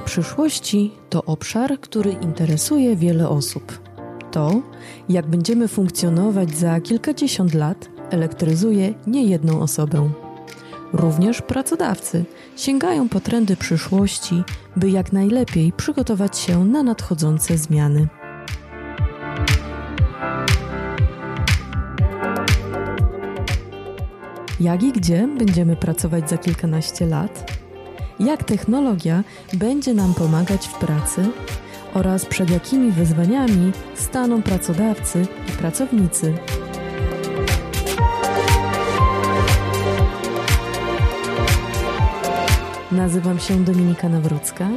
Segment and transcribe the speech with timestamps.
[0.00, 3.80] Przyszłości to obszar, który interesuje wiele osób.
[4.30, 4.62] To,
[5.08, 10.10] jak będziemy funkcjonować za kilkadziesiąt lat, elektryzuje niejedną osobę.
[10.92, 12.24] Również pracodawcy
[12.56, 14.42] sięgają po trendy przyszłości,
[14.76, 18.08] by jak najlepiej przygotować się na nadchodzące zmiany.
[24.60, 27.55] Jak i gdzie będziemy pracować za kilkanaście lat?
[28.20, 31.24] Jak technologia będzie nam pomagać w pracy
[31.94, 36.34] oraz przed jakimi wyzwaniami staną pracodawcy i pracownicy?
[42.92, 44.68] Nazywam się Dominika Nawrocka,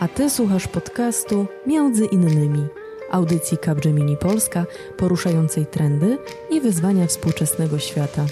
[0.00, 2.66] a Ty słuchasz podcastu Między innymi
[3.10, 6.18] audycji Capgemini Polska poruszającej trendy
[6.50, 8.26] i wyzwania współczesnego świata.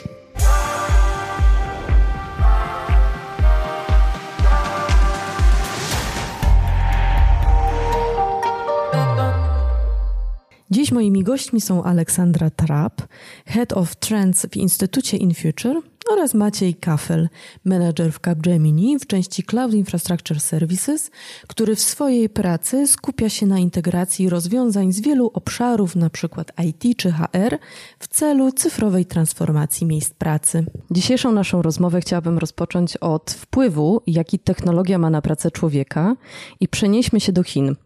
[10.93, 13.03] Moimi gośćmi są Aleksandra Trapp,
[13.47, 17.29] Head of Trends w Instytucie InFuture oraz Maciej Kafel,
[17.65, 21.11] menedżer w Capgemini w części Cloud Infrastructure Services,
[21.47, 26.45] który w swojej pracy skupia się na integracji rozwiązań z wielu obszarów, np.
[26.65, 27.59] IT czy HR,
[27.99, 30.65] w celu cyfrowej transformacji miejsc pracy.
[30.91, 36.17] Dzisiejszą naszą rozmowę chciałabym rozpocząć od wpływu, jaki technologia ma na pracę człowieka
[36.61, 37.77] i przenieśmy się do Chin.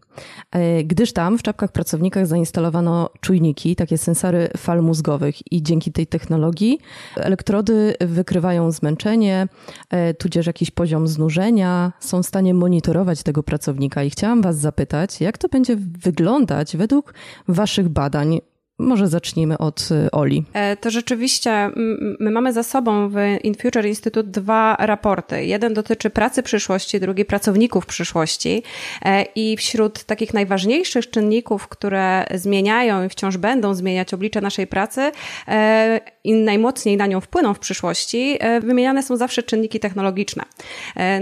[0.51, 6.07] E, gdyż tam w czapkach pracownikach zainstalowano czujniki, takie sensory fal mózgowych i dzięki tej
[6.07, 6.79] technologii
[7.15, 9.47] elektrody wykrywają zmęczenie,
[9.89, 14.03] e, tudzież jakiś poziom znużenia, są w stanie monitorować tego pracownika.
[14.03, 17.13] I chciałam Was zapytać, jak to będzie wyglądać według
[17.47, 18.39] Waszych badań?
[18.79, 20.43] Może zacznijmy od y, Oli.
[20.53, 21.71] E, to rzeczywiście
[22.19, 25.45] my mamy za sobą w InFuture Institute dwa raporty.
[25.45, 28.63] Jeden dotyczy pracy przyszłości, drugi pracowników przyszłości.
[29.05, 35.11] E, I wśród takich najważniejszych czynników, które zmieniają i wciąż będą zmieniać oblicze naszej pracy
[35.47, 40.43] e, i najmocniej na nią wpłyną w przyszłości, wymieniane są zawsze czynniki technologiczne.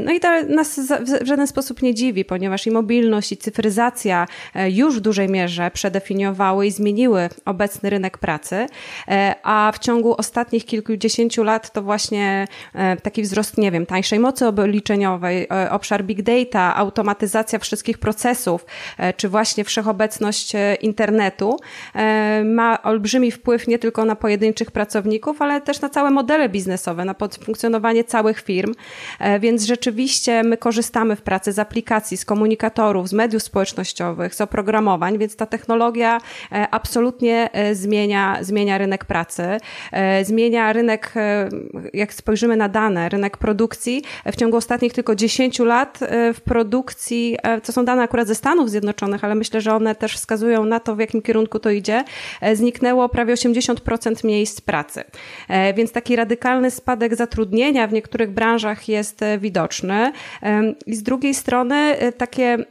[0.05, 0.79] No i to nas
[1.21, 4.27] w żaden sposób nie dziwi, ponieważ i mobilność, i cyfryzacja
[4.67, 8.67] już w dużej mierze przedefiniowały i zmieniły obecny rynek pracy,
[9.07, 14.19] e, a w ciągu ostatnich kilkudziesięciu lat to właśnie e, taki wzrost, nie wiem, tańszej
[14.19, 18.65] mocy obliczeniowej, e, obszar big data, automatyzacja wszystkich procesów,
[19.17, 21.59] czy właśnie wszechobecność internetu
[22.45, 27.15] ma olbrzymi wpływ nie tylko na pojedynczych pracowników, ale też na całe modele biznesowe, na
[27.43, 28.73] funkcjonowanie całych firm.
[29.39, 35.17] Więc rzeczywiście my korzystamy w pracy z aplikacji, z komunikatorów, z mediów społecznościowych, z oprogramowań,
[35.17, 36.21] więc ta technologia
[36.71, 39.43] absolutnie E, zmienia, zmienia rynek pracy,
[39.91, 41.49] e, zmienia rynek, e,
[41.93, 44.03] jak spojrzymy na dane, rynek produkcji.
[44.25, 45.99] W ciągu ostatnich tylko 10 lat
[46.33, 50.65] w produkcji, to są dane akurat ze Stanów Zjednoczonych, ale myślę, że one też wskazują
[50.65, 52.03] na to, w jakim kierunku to idzie,
[52.53, 55.03] zniknęło prawie 80% miejsc pracy.
[55.75, 60.11] Więc taki radykalny spadek zatrudnienia w niektórych branżach jest widoczny.
[60.85, 62.65] I z drugiej strony takie, mm,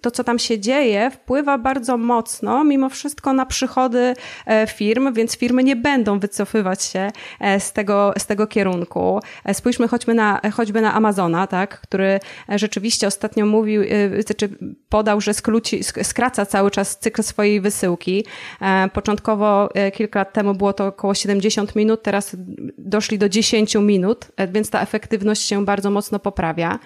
[0.00, 5.36] to co tam się dzieje, wpływa bardzo mocno mimo wszystko na przychody e, firm, więc
[5.36, 9.20] firmy nie będą wycofywać się e, z tego, z tego kierunku.
[9.44, 13.82] E, spójrzmy choćby na, choćby na Amazona, tak, który rzeczywiście ostatnio mówił,
[14.24, 14.48] znaczy
[14.88, 18.24] podał, że skróci, skraca cały czas cykl swojej wysyłki.
[18.92, 22.36] Początkowo kilka lat temu było to około 70 minut, teraz
[22.78, 26.78] doszli do 10 minut, więc ta efektywność się bardzo mocno poprawia.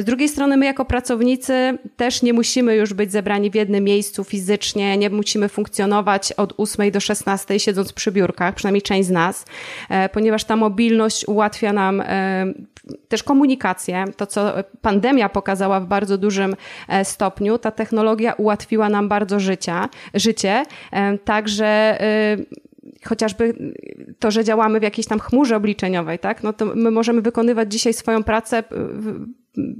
[0.00, 4.24] Z drugiej strony my jako pracownicy też nie musimy już być zebrani w jednym miejscu
[4.24, 9.44] fizycznie, nie musimy funkcjonować od 8 do 16 siedząc przy biurkach, przynajmniej część z nas,
[9.88, 12.46] e, ponieważ ta mobilność ułatwia nam e,
[13.08, 16.56] też komunikację, to co pandemia pokazała w bardzo dużym
[16.88, 20.62] e, stopniu, ta technologia ułatwiła nam bardzo życia, życie,
[21.24, 21.98] także
[23.04, 23.54] chociażby
[24.18, 27.92] to, że działamy w jakiejś tam chmurze obliczeniowej, tak, no to my możemy wykonywać dzisiaj
[27.92, 28.62] swoją pracę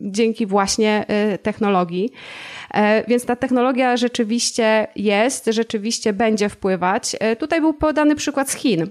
[0.00, 1.04] dzięki właśnie
[1.42, 2.12] technologii.
[2.74, 7.16] E, więc ta technologia rzeczywiście jest, rzeczywiście będzie wpływać.
[7.20, 8.90] E, tutaj był podany przykład z Chin.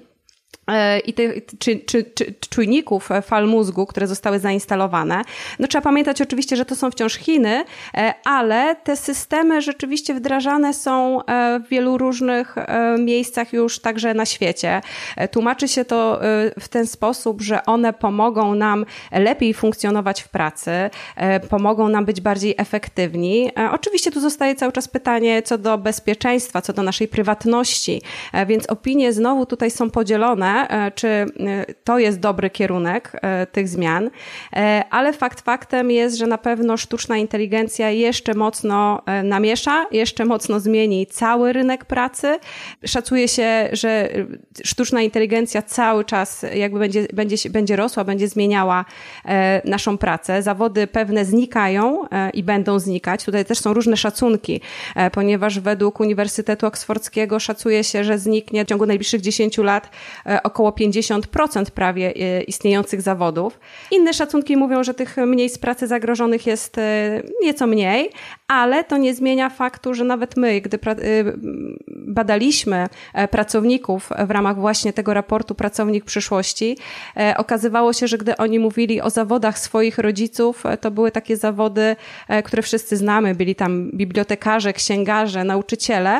[0.71, 5.21] E, i tych czy, czy, czy, czujników fal mózgu, które zostały zainstalowane.
[5.59, 7.63] No trzeba pamiętać oczywiście, że to są wciąż Chiny,
[7.97, 12.55] e, ale te systemy rzeczywiście wdrażane są e, w wielu różnych
[12.99, 14.81] miejscach już także na świecie.
[15.31, 16.19] Tłumaczy się to
[16.59, 20.71] w ten sposób, że one pomogą nam lepiej funkcjonować w pracy,
[21.49, 23.51] pomogą nam być bardziej efektywni.
[23.71, 28.01] Oczywiście tu zostaje cały czas pytanie co do bezpieczeństwa, co do naszej prywatności,
[28.47, 31.25] więc opinie znowu tutaj są podzielone pewne, czy
[31.83, 33.11] to jest dobry kierunek
[33.51, 34.09] tych zmian,
[34.89, 41.07] ale fakt faktem jest, że na pewno sztuczna inteligencja jeszcze mocno namiesza, jeszcze mocno zmieni
[41.07, 42.39] cały rynek pracy.
[42.85, 44.09] Szacuje się, że
[44.63, 48.85] sztuczna inteligencja cały czas jakby będzie, będzie, będzie rosła, będzie zmieniała
[49.65, 50.41] naszą pracę.
[50.41, 53.23] Zawody pewne znikają i będą znikać.
[53.23, 54.61] Tutaj też są różne szacunki,
[55.11, 59.89] ponieważ według Uniwersytetu Oksfordzkiego szacuje się, że zniknie w ciągu najbliższych 10 lat
[60.25, 63.59] e, około 50% prawie e, istniejących zawodów.
[63.91, 68.09] Inne szacunki mówią, że tych miejsc pracy zagrożonych jest e, nieco mniej,
[68.47, 70.79] ale to nie zmienia faktu, że nawet my, gdy
[71.87, 72.87] badaliśmy
[73.31, 76.77] pracowników w ramach właśnie tego raportu Pracownik przyszłości,
[77.37, 81.95] okazywało się, że gdy oni mówili o zawodach swoich rodziców, to były takie zawody,
[82.43, 83.35] które wszyscy znamy.
[83.35, 86.19] Byli tam bibliotekarze, księgarze, nauczyciele,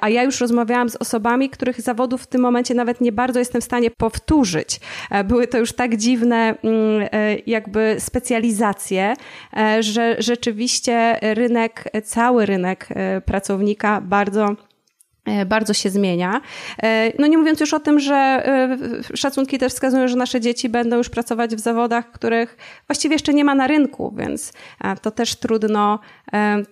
[0.00, 3.60] a ja już rozmawiałam z osobami, których zawodów w tym momencie nawet nie bardzo jestem
[3.60, 4.80] w stanie powtórzyć.
[5.10, 9.14] E, były to już tak dziwne mm, e, jakby specjalizacje,
[9.56, 11.55] e, że rzeczywiście rynek,
[12.04, 12.88] cały rynek
[13.24, 14.65] pracownika bardzo E,
[15.46, 16.40] bardzo się zmienia.
[16.82, 18.78] E, no nie mówiąc już o tym, że e,
[19.16, 22.56] szacunki też wskazują, że nasze dzieci będą już pracować w zawodach, których
[22.88, 24.52] właściwie jeszcze nie ma na rynku, więc
[25.02, 25.98] to też trudno,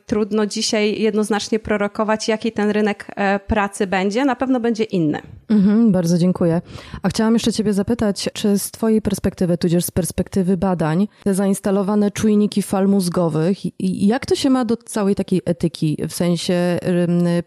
[0.07, 3.07] trudno dzisiaj jednoznacznie prorokować, jaki ten rynek
[3.47, 4.25] pracy będzie.
[4.25, 5.23] Na pewno będzie inny.
[5.49, 6.61] Mhm, bardzo dziękuję.
[7.03, 12.11] A chciałam jeszcze Ciebie zapytać, czy z Twojej perspektywy, tudzież z perspektywy badań, te zainstalowane
[12.11, 15.99] czujniki fal mózgowych, jak to się ma do całej takiej etyki?
[16.09, 16.79] W sensie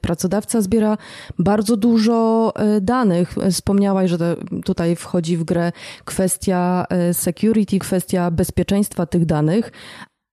[0.02, 0.97] pracodawca zbiera
[1.40, 3.36] bardzo dużo e, danych.
[3.52, 4.36] Wspomniałaś, że
[4.66, 5.72] tutaj wchodzi w grę
[6.06, 9.72] kwestia e, security, kwestia bezpieczeństwa tych danych,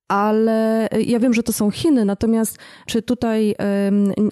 [0.07, 3.55] ale ja wiem, że to są Chiny, natomiast czy tutaj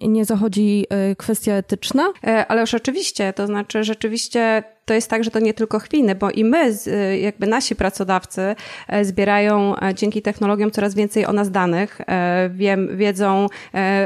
[0.01, 2.13] nie zachodzi e, kwestia etyczna?
[2.47, 6.31] Ale już oczywiście, to znaczy rzeczywiście to jest tak, że to nie tylko Chiny, bo
[6.31, 6.74] i my,
[7.21, 8.56] jakby nasi pracodawcy
[8.88, 13.47] e, zbierają e, dzięki technologiom coraz więcej o nas danych, e, wiem, wiedzą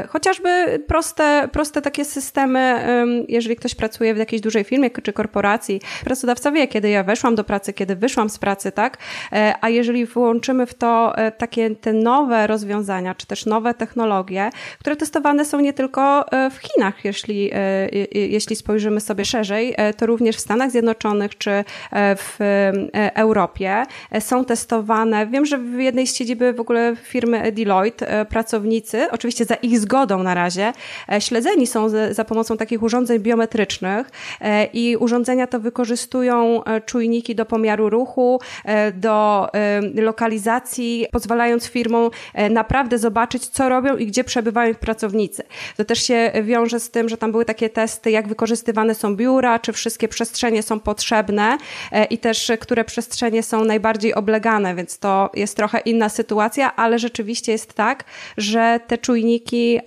[0.08, 2.86] chociażby proste, proste takie systemy,
[3.28, 7.44] jeżeli ktoś pracuje w jakiejś dużej firmie czy korporacji, pracodawca wie, kiedy ja weszłam do
[7.44, 8.98] pracy, kiedy wyszłam z pracy, tak?
[9.60, 14.50] A jeżeli włączymy w to takie te nowe rozwiązania, czy też nowe technologie,
[14.80, 17.50] które testowane są nie tylko w Chinach, jeśli,
[18.12, 21.64] jeśli spojrzymy sobie szerzej, to również w Stanach Stanach Zjednoczonych czy e,
[22.16, 25.26] w e, Europie e, są testowane.
[25.26, 30.22] Wiem, że w jednej z siedziby w ogóle firmy Deloitte pracownicy, oczywiście za ich zgodą
[30.22, 30.72] na razie,
[31.18, 34.10] śledzeni są za pomocą takich urządzeń biometrycznych
[34.72, 38.40] i urządzenia to wykorzystują czujniki do pomiaru ruchu,
[38.94, 39.48] do
[39.94, 42.10] lokalizacji, pozwalając firmom
[42.50, 45.42] naprawdę zobaczyć, co robią i gdzie przebywają ich pracownicy.
[45.76, 49.58] To też się wiąże z tym, że tam były takie testy, jak wykorzystywane są biura,
[49.58, 51.58] czy wszystkie przestrzenie przestrzenie są potrzebne
[51.92, 56.98] e, i też które przestrzenie są najbardziej oblegane, więc to jest trochę inna sytuacja, ale
[56.98, 58.04] rzeczywiście jest tak,
[58.36, 59.80] że te czujniki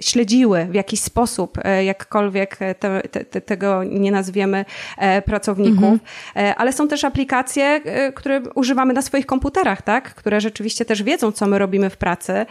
[0.00, 4.64] śledziły w jakiś sposób, e, jakkolwiek te, te, tego nie nazwiemy
[4.98, 6.54] e, pracowników, mhm.
[6.56, 7.80] ale są też aplikacje,
[8.14, 10.14] które używamy na swoich komputerach, tak?
[10.14, 12.46] które rzeczywiście też wiedzą, co my robimy w pracy,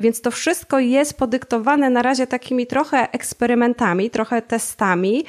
[0.00, 5.24] więc to wszystko jest podyktowane na razie takimi trochę eksperymentami, trochę testami,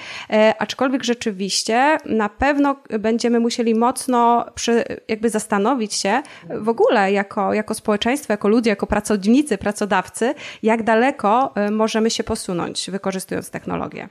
[0.59, 7.53] aczkolwiek rzeczywiście rzeczywiście na pewno będziemy musieli mocno przy, jakby zastanowić się w ogóle jako,
[7.53, 10.33] jako społeczeństwo, jako ludzie, jako pracownicy, pracodawcy,
[10.63, 14.09] jak daleko y, możemy się posunąć wykorzystując technologię.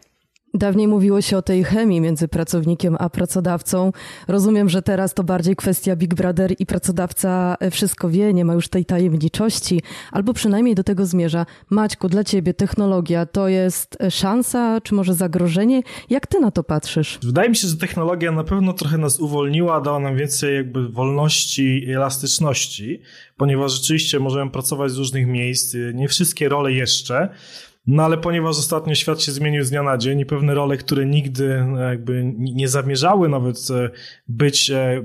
[0.55, 3.93] Dawniej mówiło się o tej chemii między pracownikiem a pracodawcą.
[4.29, 8.69] Rozumiem, że teraz to bardziej kwestia Big Brother i pracodawca wszystko wie, nie ma już
[8.69, 9.83] tej tajemniczości,
[10.13, 11.47] albo przynajmniej do tego zmierza.
[11.71, 15.83] Maćku, dla ciebie technologia to jest szansa, czy może zagrożenie?
[16.11, 17.19] Jak ty na to patrzysz?
[17.23, 21.85] Wydaje mi się, że technologia na pewno trochę nas uwolniła, dała nam więcej jakby wolności
[21.85, 23.01] i elastyczności,
[23.37, 27.29] ponieważ rzeczywiście możemy pracować z różnych miejsc, nie wszystkie role jeszcze,
[27.87, 31.07] no ale ponieważ ostatnio świat się zmienił z dnia na dzień i pewne role, które
[31.07, 33.91] nigdy e, jakby nie zamierzały nawet e,
[34.29, 35.05] być e,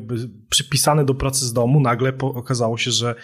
[0.49, 3.15] przypisane do pracy z domu, nagle okazało się, że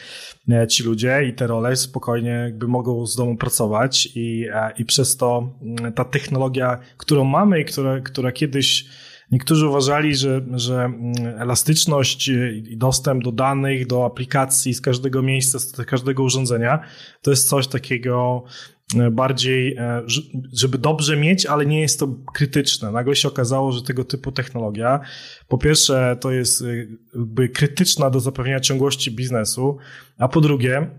[0.70, 4.48] ci ludzie i te role spokojnie jakby mogą z domu pracować i,
[4.78, 8.86] i przez to mm, ta technologia, którą mamy i która, która kiedyś
[9.32, 15.60] Niektórzy uważali, że, że mm, elastyczność i dostęp do danych, do aplikacji z każdego miejsca,
[15.60, 16.80] z każdego urządzenia,
[17.22, 18.75] to jest coś takiego E,
[19.12, 20.02] bardziej, e,
[20.54, 22.92] żeby dobrze mieć, ale nie jest to krytyczne.
[22.92, 25.00] Nagle się okazało, że tego typu technologia,
[25.48, 26.66] po pierwsze, to jest e,
[27.16, 29.78] jakby krytyczna do zapewnienia ciągłości biznesu,
[30.18, 30.90] a po drugie,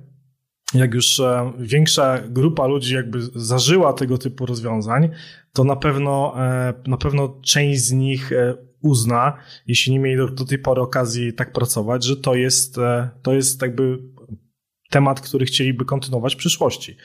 [0.75, 5.11] jak już e, większa grupa ludzi jakby zażyła tego typu rozwiązań,
[5.53, 9.37] to na pewno, e, na pewno część z nich e, uzna,
[9.67, 12.77] jeśli nie mieli do, do tej pory okazji tak pracować, że to jest,
[13.23, 13.99] to jest jakby
[14.91, 16.97] temat, który chcieliby kontynuować w przyszłości.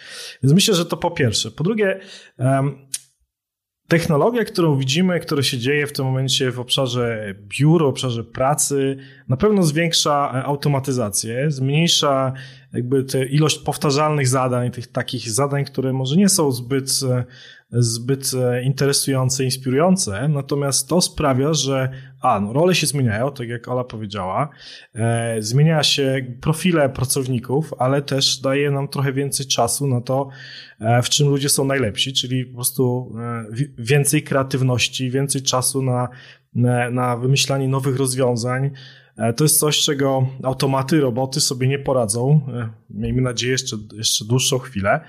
[0.44, 1.52] Więc myślę, że to po pierwsze.
[1.52, 2.00] Po drugie,
[3.88, 8.98] technologia, którą widzimy, która się dzieje w tym momencie w obszarze biur, obszarze pracy,
[9.30, 12.34] na pewno zwiększa automatyzację, zmniejsza
[12.74, 16.92] jakby tę ilość powtarzalnych zadań, tych takich zadań, które może nie są zbyt,
[17.72, 18.32] zbyt
[18.64, 21.90] interesujące, inspirujące, natomiast to sprawia, że
[22.22, 24.50] a, no, role się zmieniają, tak jak Ola powiedziała,
[24.96, 30.30] e, zmienia się profile pracowników, ale też daje nam trochę więcej czasu na to,
[30.80, 33.46] e, w czym ludzie są najlepsi, czyli po prostu e,
[33.78, 36.10] więcej kreatywności, więcej czasu na,
[36.56, 38.72] na, na wymyślanie nowych rozwiązań,
[39.18, 42.48] E, to jest coś, czego automaty, roboty sobie nie poradzą.
[42.54, 45.00] E, miejmy nadzieję jeszcze, jeszcze dłuższą chwilę.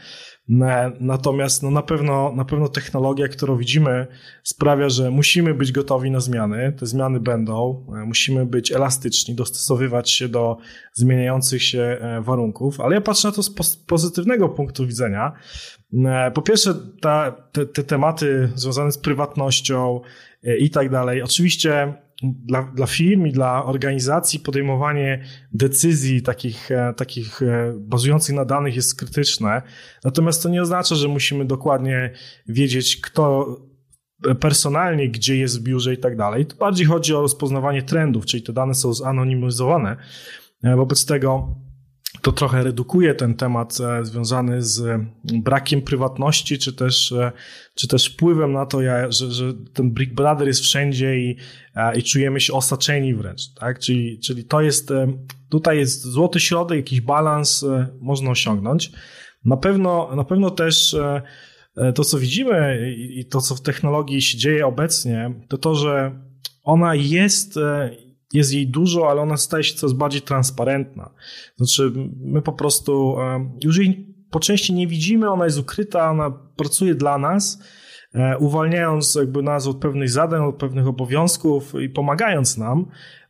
[0.50, 4.06] E, natomiast no na, pewno, na pewno technologia, którą widzimy,
[4.42, 6.72] sprawia, że musimy być gotowi na zmiany.
[6.78, 7.86] Te zmiany będą.
[8.06, 10.56] Musimy być elastyczni, dostosowywać się do
[10.92, 12.80] zmieniających się warunków.
[12.80, 15.32] Ale ja patrzę na to z pozytywnego punktu widzenia.
[16.34, 20.00] Po pierwsze, ta, te, te tematy związane z prywatnością
[20.58, 21.22] i tak dalej.
[21.22, 28.44] Oczywiście dla, dla firm i dla organizacji podejmowanie decyzji takich, e, takich e, bazujących na
[28.44, 29.62] danych jest krytyczne.
[30.04, 32.12] Natomiast to nie oznacza, że musimy dokładnie
[32.48, 33.46] wiedzieć, kto
[34.40, 36.46] personalnie, gdzie jest w biurze i tak dalej.
[36.46, 39.96] To bardziej chodzi o rozpoznawanie trendów, czyli te dane są zanonimizowane.
[40.62, 41.56] E, wobec tego
[42.20, 47.32] to trochę redukuje ten temat e, związany z brakiem prywatności, czy też, e,
[47.74, 51.36] czy też wpływem na to, że, że ten Brick Brother jest wszędzie i,
[51.74, 53.78] e, i czujemy się osaczeni wręcz, tak?
[53.78, 54.92] Czyli, czyli to jest,
[55.50, 57.64] tutaj jest złoty środek, jakiś balans
[58.00, 58.92] można osiągnąć.
[59.44, 60.96] Na pewno, na pewno też
[61.94, 66.20] to, co widzimy i to, co w technologii się dzieje obecnie, to to, że
[66.62, 67.58] ona jest
[68.32, 71.10] jest jej dużo, ale ona staje się coraz bardziej transparentna.
[71.56, 73.16] Znaczy, my po prostu
[73.64, 77.62] już jej po części nie widzimy, ona jest ukryta, ona pracuje dla nas,
[78.14, 82.86] e, uwalniając jakby nas od pewnych zadań, od pewnych obowiązków i pomagając nam.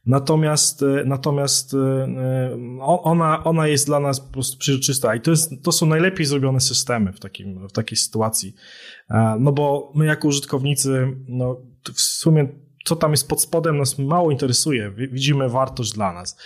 [0.06, 5.52] Natomiast, e, natomiast e, ona, ona jest dla nas po prostu przejrzysta i to, jest,
[5.62, 8.54] to są najlepiej zrobione systemy w, takim, w takiej sytuacji.
[9.40, 11.56] No bo my jako użytkownicy, no,
[11.94, 12.48] w sumie
[12.84, 14.90] co tam jest pod spodem, nas mało interesuje.
[14.90, 16.36] Widzimy wartość dla nas.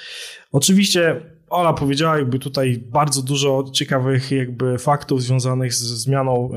[0.52, 6.50] Oczywiście Ola powiedziała jakby tutaj bardzo dużo ciekawych jakby faktów związanych z zmianą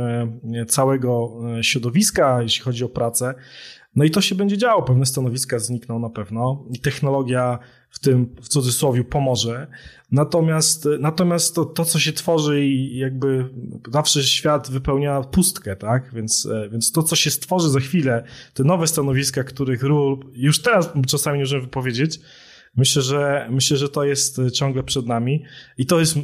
[0.53, 3.33] e, całego e, środowiska, jeśli chodzi o pracę.
[3.95, 8.35] No i to się będzie działo, pewne stanowiska znikną na pewno i technologia w tym
[8.41, 9.67] w cudzysłowie pomoże.
[10.11, 13.49] Natomiast, natomiast to, to, co się tworzy i jakby
[13.91, 16.13] zawsze świat wypełnia pustkę, tak?
[16.13, 20.89] Więc, więc to, co się stworzy za chwilę, te nowe stanowiska, których ról już teraz
[21.07, 22.19] czasami nie możemy wypowiedzieć,
[22.75, 25.43] myślę, że myślę, że to jest ciągle przed nami
[25.77, 26.17] i to jest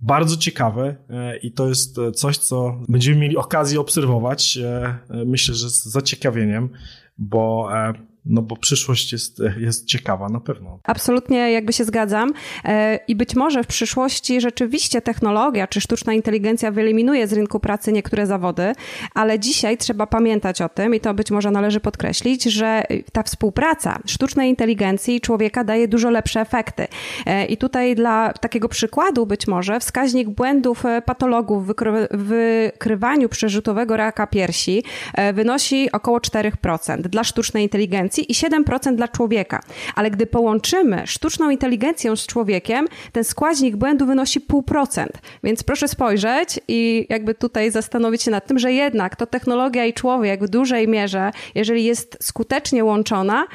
[0.00, 4.58] bardzo ciekawe e, i to jest coś, co będziemy mieli okazję obserwować.
[4.58, 6.68] E, myślę, że z zaciekawieniem,
[7.18, 7.92] bo e,
[8.26, 10.78] no bo przyszłość jest, jest ciekawa na pewno.
[10.84, 12.32] Absolutnie jakby się zgadzam
[12.64, 17.92] e, i być może w przyszłości rzeczywiście technologia czy sztuczna inteligencja wyeliminuje z rynku pracy
[17.92, 18.72] niektóre zawody,
[19.14, 23.98] ale dzisiaj trzeba pamiętać o tym i to być może należy podkreślić, że ta współpraca
[24.06, 26.86] sztucznej inteligencji i człowieka daje dużo lepsze efekty.
[27.26, 31.74] E, I tutaj dla takiego przykładu być może wskaźnik błędów e, patologów w
[32.10, 34.84] wykrywaniu przerzutowego raka piersi
[35.34, 39.60] wynosi około 4% dla sztucznej inteligencji i 7% dla człowieka.
[39.94, 45.06] Ale gdy połączymy sztuczną inteligencję z człowiekiem, ten składnik błędu wynosi 0,5%.
[45.44, 49.92] Więc proszę spojrzeć i jakby tutaj zastanowić się nad tym, że jednak to technologia i
[49.92, 53.46] człowiek w dużej mierze, jeżeli jest skutecznie łączona,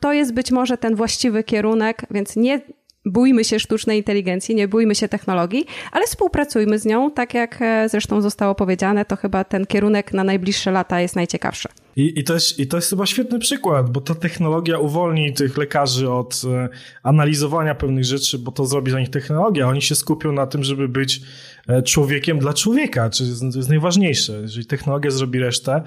[0.00, 2.60] to jest być może ten właściwy kierunek, więc nie
[3.04, 7.88] bójmy się sztucznej inteligencji, nie bójmy się technologii, ale współpracujmy z nią, tak jak e,
[7.88, 11.68] zresztą zostało powiedziane, to chyba ten kierunek na najbliższe lata jest najciekawszy.
[11.96, 15.56] I, i, to jest, I to jest chyba świetny przykład, bo ta technologia uwolni tych
[15.56, 16.68] lekarzy od e,
[17.02, 19.68] analizowania pewnych rzeczy, bo to zrobi za nich technologia.
[19.68, 21.20] Oni się skupią na tym, żeby być
[21.68, 24.32] e, człowiekiem dla człowieka, czyli to jest najważniejsze.
[24.42, 25.82] Jeżeli technologia zrobi resztę,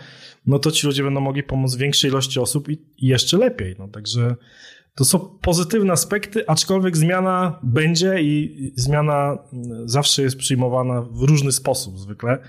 [0.46, 3.76] no to ci ludzie będą mogli pomóc większej ilości osób i, i jeszcze lepiej.
[3.80, 4.36] No, także
[4.96, 9.38] to są pozytywne aspekty, aczkolwiek zmiana będzie i zmiana
[9.86, 12.40] zawsze jest przyjmowana w różny sposób zwykle.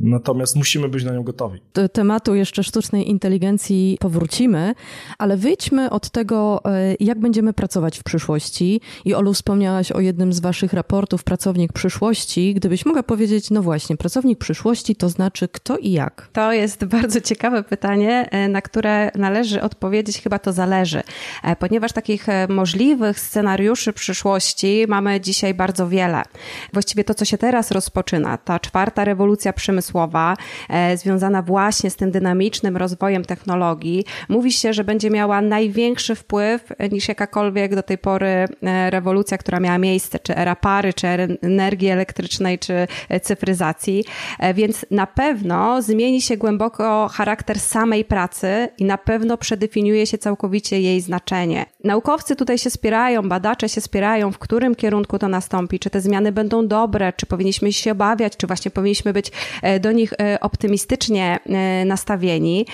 [0.00, 1.60] Natomiast musimy być na nią gotowi.
[1.74, 4.74] Do tematu jeszcze sztucznej inteligencji powrócimy,
[5.18, 8.80] ale wyjdźmy od tego, e, jak będziemy pracować w przyszłości.
[9.04, 12.54] I Olu, wspomniałaś o jednym z waszych raportów, Pracownik Przyszłości.
[12.54, 16.28] Gdybyś mogła powiedzieć, no właśnie, Pracownik Przyszłości to znaczy kto i jak?
[16.32, 21.02] To jest bardzo ciekawe pytanie, e, na które należy odpowiedzieć, chyba to zależy,
[21.42, 26.22] e, ponieważ takich możliwych scenariuszy przyszłości mamy dzisiaj bardzo wiele.
[26.72, 29.89] Właściwie to, co się teraz rozpoczyna, ta czwarta rewolucja przemysłowa,
[30.68, 36.72] e, związana właśnie z tym dynamicznym rozwojem technologii, mówi się, że będzie miała największy wpływ
[36.92, 41.06] niż jakakolwiek do tej pory e, rewolucja, która miała miejsce, czy era pary, czy
[41.42, 44.04] energii elektrycznej, czy e, cyfryzacji.
[44.54, 50.80] Więc na pewno zmieni się głęboko charakter samej pracy i na pewno przedefiniuje się całkowicie
[50.80, 51.66] jej znaczenie.
[51.84, 56.32] Naukowcy tutaj się spierają, badacze się spierają, w którym kierunku to nastąpi, czy te zmiany
[56.32, 59.32] będą dobre, czy powinniśmy się obawiać, czy właśnie powinniśmy być
[59.80, 62.66] do nich e, optymistycznie e, nastawieni.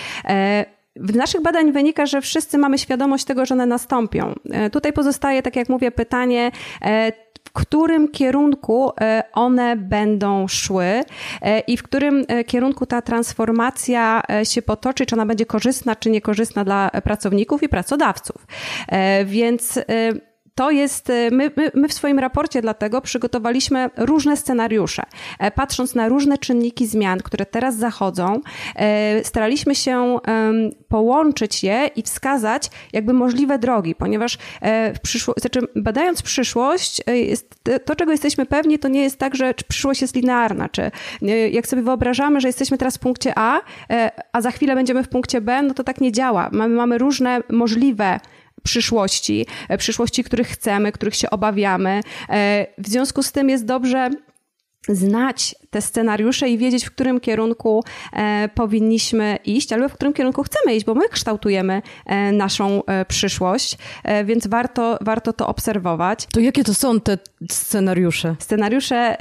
[0.96, 4.34] W naszych badań wynika, że wszyscy mamy świadomość tego, że one nastąpią.
[4.72, 6.50] Tutaj pozostaje, tak jak mówię, pytanie,
[7.44, 8.92] w którym kierunku
[9.32, 11.00] one będą szły
[11.66, 16.90] i w którym kierunku ta transformacja się potoczy, czy ona będzie korzystna, czy niekorzystna dla
[16.90, 18.46] pracowników i pracodawców.
[19.24, 19.78] Więc
[20.56, 25.02] to jest, e, my, my, my, w swoim raporcie dlatego przygotowaliśmy różne scenariusze.
[25.38, 28.40] E, patrząc na różne czynniki zmian, które teraz zachodzą,
[28.76, 30.18] e, staraliśmy się
[30.88, 34.38] połączyć je i wskazać jakby możliwe drogi, ponieważ
[34.94, 37.02] w przyszło, znaczy badając przyszłość,
[37.84, 40.90] to czego jesteśmy pewni, to nie jest tak, że przyszłość jest linearna, czy
[41.50, 43.60] jak sobie wyobrażamy, że jesteśmy teraz w punkcie A,
[44.32, 46.48] a za chwilę będziemy w punkcie B, no to tak nie działa.
[46.52, 48.20] Mamy, mamy różne możliwe
[48.66, 52.00] przyszłości, e, przyszłości, których chcemy, których się obawiamy.
[52.28, 54.10] E, w związku z tym jest dobrze
[54.88, 60.42] znać te scenariusze i wiedzieć, w którym kierunku e, powinniśmy iść, albo w którym kierunku
[60.42, 63.78] chcemy iść, bo my kształtujemy e, naszą e, przyszłość,
[64.24, 66.26] więc warto, warto to obserwować.
[66.32, 67.18] To jakie to są te
[67.50, 68.36] scenariusze?
[68.38, 69.16] Scenariusze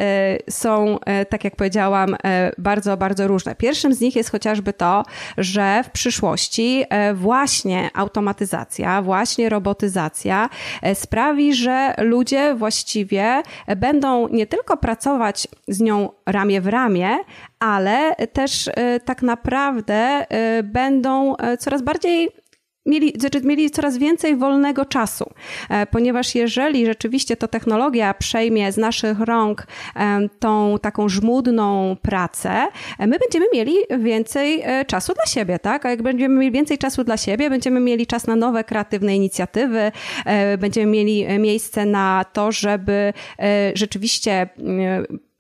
[0.50, 2.16] są, tak jak powiedziałam,
[2.58, 3.56] bardzo, bardzo różne.
[3.56, 5.04] Pierwszym z nich jest chociażby to,
[5.38, 6.84] że w przyszłości
[7.14, 10.50] właśnie automatyzacja, właśnie robotyzacja
[10.94, 13.44] sprawi, że ludzie właściwie
[13.78, 17.18] będą nie tylko pracować z nią ramię w ramię,
[17.60, 22.30] ale też e, tak naprawdę e, będą e, coraz bardziej
[22.86, 25.30] mieli, znaczy mieli coraz więcej wolnego czasu,
[25.92, 29.68] ponieważ jeżeli rzeczywiście to technologia przejmie z naszych rąk
[30.40, 32.68] tą taką żmudną pracę,
[33.00, 35.86] my będziemy mieli więcej czasu dla siebie, tak?
[35.86, 39.92] A jak będziemy mieli więcej czasu dla siebie, będziemy mieli czas na nowe kreatywne inicjatywy,
[40.58, 43.14] będziemy mieli miejsce na to, żeby
[43.74, 44.50] rzeczywiście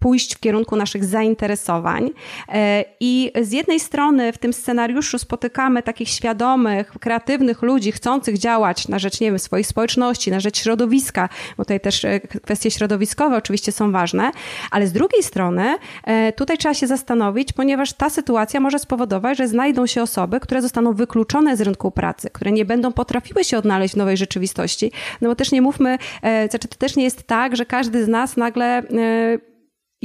[0.06, 2.10] pójść w kierunku naszych zainteresowań.
[2.50, 8.88] E, I z jednej strony w tym scenariuszu spotykamy takich świadomych, kreatywnych ludzi chcących działać
[8.88, 13.38] na rzecz, nie wiem, swoich społeczności, na rzecz środowiska, bo tutaj też e, kwestie środowiskowe
[13.38, 14.32] oczywiście są ważne,
[14.72, 19.48] ale z drugiej strony e, tutaj trzeba się zastanowić, ponieważ ta sytuacja może spowodować, że
[19.48, 23.94] znajdą się osoby, które zostaną wykluczone z rynku pracy, które nie będą potrafiły się odnaleźć
[23.94, 24.91] w nowej rzeczywistości,
[25.22, 25.98] no bo też nie mówmy,
[26.50, 28.84] znaczy to też nie jest tak, że każdy z nas nagle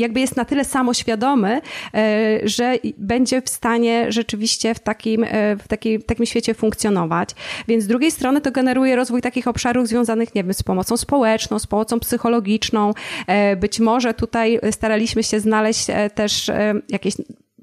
[0.01, 1.61] jakby jest na tyle samoświadomy,
[1.95, 7.31] e, że będzie w stanie rzeczywiście w takim, e, w takim, takim świecie funkcjonować.
[7.69, 11.59] Więc z drugiej strony to generuje rozwój takich obszarów związanych, nie wiem, z pomocą społeczną,
[11.59, 12.95] z pomocą psychologiczną.
[13.27, 16.51] E, być może tutaj staraliśmy się znaleźć też
[16.89, 17.15] jakieś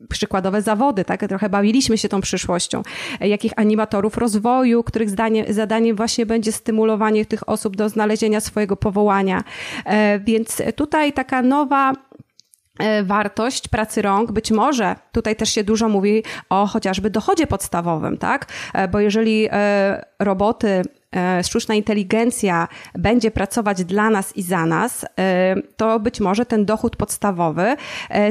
[0.10, 1.28] przykładowe zawody, tak?
[1.28, 2.82] Trochę bawiliśmy się tą przyszłością.
[3.19, 9.43] Jakich animatorów rozwoju, których zdanie, zadaniem właśnie będzie stymulowanie tych osób do znalezienia swojego powołania.
[10.19, 11.93] Więc tutaj taka nowa
[13.03, 14.31] wartość pracy rąk.
[14.31, 18.45] Być może tutaj też się dużo mówi o chociażby dochodzie podstawowym, tak?
[18.73, 20.81] E, bo jeżeli e, roboty
[21.43, 25.05] sztuczna inteligencja będzie pracować dla nas i za nas,
[25.77, 27.75] to być może ten dochód podstawowy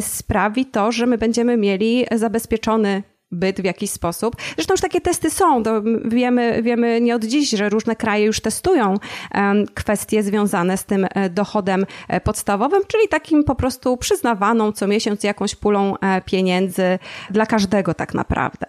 [0.00, 3.02] sprawi to, że my będziemy mieli zabezpieczony
[3.32, 4.36] byt w jakiś sposób.
[4.56, 5.62] Zresztą już takie testy są.
[5.62, 8.94] To wiemy, wiemy nie od dziś, że różne kraje już testują
[9.74, 15.24] kwestie związane z tym e, dochodem e, podstawowym, czyli takim po prostu przyznawaną co miesiąc
[15.24, 16.98] jakąś pulą e, pieniędzy
[17.30, 18.66] dla każdego tak naprawdę.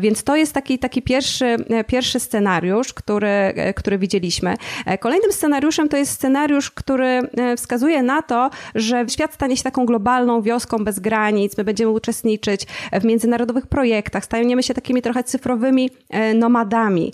[0.00, 4.54] Więc to jest taki, taki pierwszy, pierwszy scenariusz, który, który widzieliśmy.
[5.00, 7.20] Kolejnym scenariuszem to jest scenariusz, który
[7.56, 12.66] wskazuje na to, że świat stanie się taką globalną wioską bez granic, my będziemy uczestniczyć
[12.92, 15.90] w międzynarodowych projektach, projektach, stajemy się takimi trochę cyfrowymi
[16.34, 17.12] nomadami.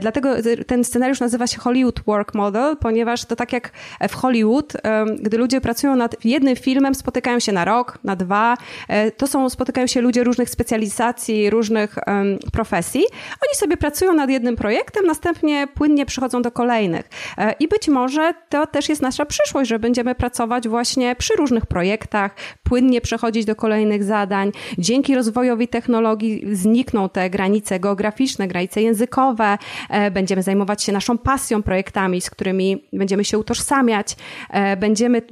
[0.00, 0.34] Dlatego
[0.66, 3.70] ten scenariusz nazywa się Hollywood Work Model, ponieważ to tak jak
[4.08, 4.72] w Hollywood,
[5.20, 8.56] gdy ludzie pracują nad jednym filmem, spotykają się na rok, na dwa,
[9.16, 11.98] to są, spotykają się ludzie różnych specjalizacji, różnych
[12.52, 13.00] profesji.
[13.48, 17.08] Oni sobie pracują nad jednym projektem, następnie płynnie przechodzą do kolejnych.
[17.60, 22.34] I być może to też jest nasza przyszłość, że będziemy pracować właśnie przy różnych projektach,
[22.62, 24.52] płynnie przechodzić do kolejnych zadań.
[24.78, 26.21] Dzięki rozwojowi technologii
[26.52, 29.58] znikną te granice geograficzne, granice językowe,
[29.90, 34.16] e, będziemy zajmować się naszą pasją, projektami, z którymi będziemy się utożsamiać,
[34.50, 35.22] e, będziemy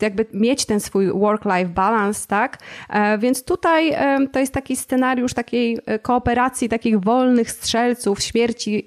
[0.00, 2.58] jakby mieć ten swój work-life balance, tak?
[2.90, 3.96] E, więc tutaj
[4.32, 8.84] to jest taki scenariusz takiej kooperacji, takich wolnych strzelców, śmierci,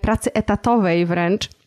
[0.00, 1.61] pracy etatowej wręcz.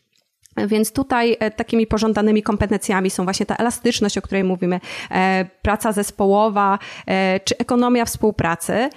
[0.58, 4.80] Więc tutaj e, takimi pożądanymi kompetencjami są właśnie ta elastyczność, o której mówimy,
[5.12, 8.90] e, praca zespołowa e, czy ekonomia współpracy.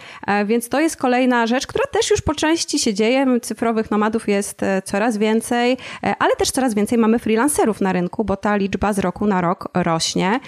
[0.46, 3.40] Więc to jest kolejna rzecz, która też już po części się dzieje.
[3.42, 5.76] Cyfrowych nomadów jest coraz więcej,
[6.18, 9.68] ale też coraz więcej mamy freelancerów na rynku, bo ta liczba z roku na rok
[9.74, 10.40] rośnie.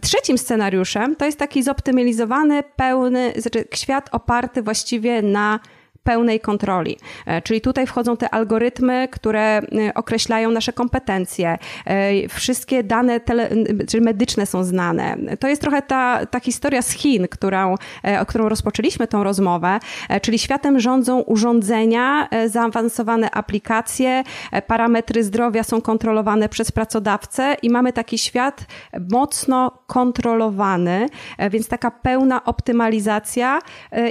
[0.00, 5.60] Trzecim scenariuszem to jest taki zoptymalizowany, pełny, znaczy świat oparty właściwie na
[6.08, 6.98] pełnej kontroli.
[7.26, 9.62] E, czyli tutaj wchodzą te algorytmy, które e,
[9.94, 11.58] określają nasze kompetencje.
[11.86, 13.50] E, wszystkie dane tele,
[13.88, 15.16] czyli medyczne są znane.
[15.40, 17.74] To jest trochę ta, ta historia z Chin, którą,
[18.20, 19.80] o którą rozpoczęliśmy tą rozmowę,
[20.22, 24.24] czyli światem rządzą urządzenia, zaawansowane aplikacje,
[24.66, 28.66] parametry zdrowia są kontrolowane przez pracodawcę i mamy taki świat
[29.10, 31.08] mocno kontrolowany,
[31.50, 33.58] więc taka pełna optymalizacja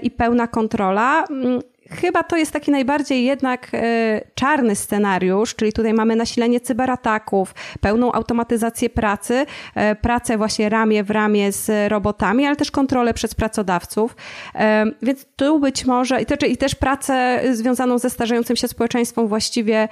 [0.01, 5.93] i pełna kontrola mm, Chyba to jest taki najbardziej jednak e, czarny scenariusz, czyli tutaj
[5.93, 9.45] mamy nasilenie cyberataków, pełną automatyzację pracy,
[9.75, 14.15] e, pracę właśnie ramię w ramię z robotami, ale też kontrolę przez pracodawców.
[14.55, 16.21] E, więc tu być może,
[16.51, 19.87] i też pracę związaną ze starzejącym się społeczeństwem właściwie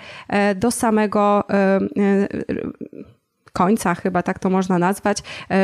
[0.55, 1.43] do samego
[3.53, 5.17] końca, chyba tak to można nazwać,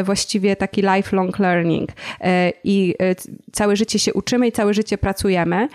[0.03, 1.89] właściwie taki lifelong learning.
[2.63, 2.95] I
[3.51, 5.67] całe życie się uczymy i całe życie pracujemy.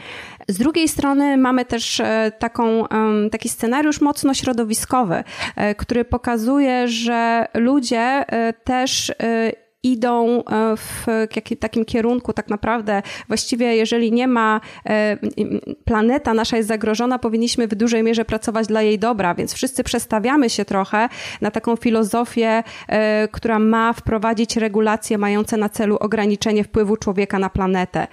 [0.49, 2.03] Z drugiej strony mamy też
[2.39, 2.85] taką,
[3.33, 5.25] taki scenariusz mocno środowiskowy,
[5.77, 8.25] który pokazuje, że ludzie
[8.65, 9.13] też
[9.92, 11.07] idą e, w
[11.61, 13.03] takim kierunku tak naprawdę.
[13.29, 15.16] Właściwie jeżeli nie ma, e,
[15.85, 20.51] planeta nasza jest zagrożona, powinniśmy w dużej mierze pracować dla jej dobra, więc wszyscy przestawiamy
[20.51, 21.09] się trochę
[21.40, 27.51] na taką filozofię, e, która ma wprowadzić regulacje mające na celu ograniczenie wpływu człowieka na
[27.51, 28.07] planetę.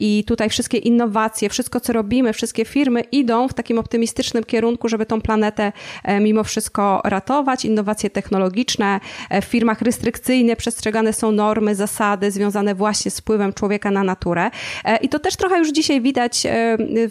[0.00, 5.06] I tutaj wszystkie innowacje, wszystko co robimy, wszystkie firmy idą w takim optymistycznym kierunku, żeby
[5.06, 5.72] tą planetę
[6.20, 7.64] mimo wszystko ratować.
[7.64, 9.00] Innowacje technologiczne,
[9.42, 14.50] w firmach restrykcyjne przestrzegane przestrzegane są normy, zasady związane właśnie z wpływem człowieka na naturę.
[14.84, 16.50] E, I to też trochę już dzisiaj widać e,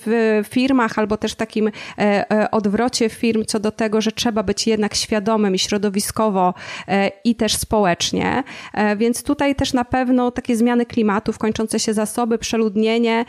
[0.06, 4.96] w firmach albo też takim e, odwrocie firm co do tego, że trzeba być jednak
[4.96, 6.54] świadomym i środowiskowo
[7.24, 8.44] i też społecznie.
[8.98, 13.26] Więc tutaj też na pewno takie zmiany klimatów, kończące się zasoby, przeludnienie,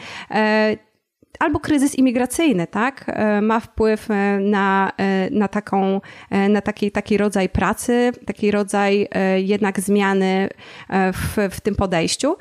[1.38, 6.00] albo kryzys imigracyjny, tak, e, ma wpływ e, na, e, na, taką,
[6.48, 10.48] na taki, taki rodzaj pracy, taki rodzaj jednak zmiany
[11.12, 12.36] w, w tym podejściu.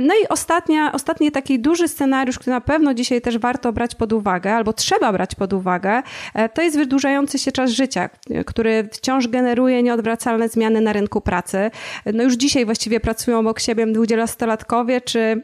[0.00, 4.12] No i ostatnia, ostatni taki duży scenariusz, który na pewno dzisiaj też warto brać pod
[4.12, 6.02] uwagę, albo trzeba brać pod uwagę,
[6.54, 8.10] to jest wydłużający się czas życia,
[8.46, 11.70] który wciąż generuje nieodwracalne zmiany na rynku pracy.
[12.14, 15.42] No już dzisiaj właściwie pracują obok siebie dwudziestolatkowie, czy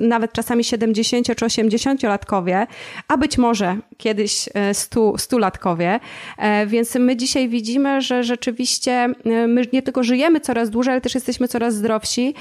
[0.00, 2.66] nawet czasami 70 czy 80-latkowie,
[3.08, 5.84] a być może kiedyś 100-latkowie.
[5.84, 6.00] E,
[6.38, 11.00] e, więc my dzisiaj widzimy, że rzeczywiście e, my nie tylko żyjemy coraz dłużej, ale
[11.00, 12.34] też jesteśmy coraz zdrowsi,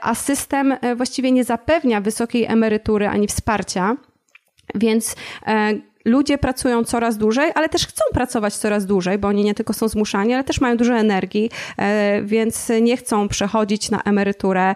[0.00, 3.96] a system właściwie nie zapewnia wysokiej emerytury ani wsparcia.
[4.74, 5.16] Więc
[6.04, 9.88] ludzie pracują coraz dłużej, ale też chcą pracować coraz dłużej, bo oni nie tylko są
[9.88, 11.50] zmuszani, ale też mają dużo energii,
[12.22, 14.74] więc nie chcą przechodzić na emeryturę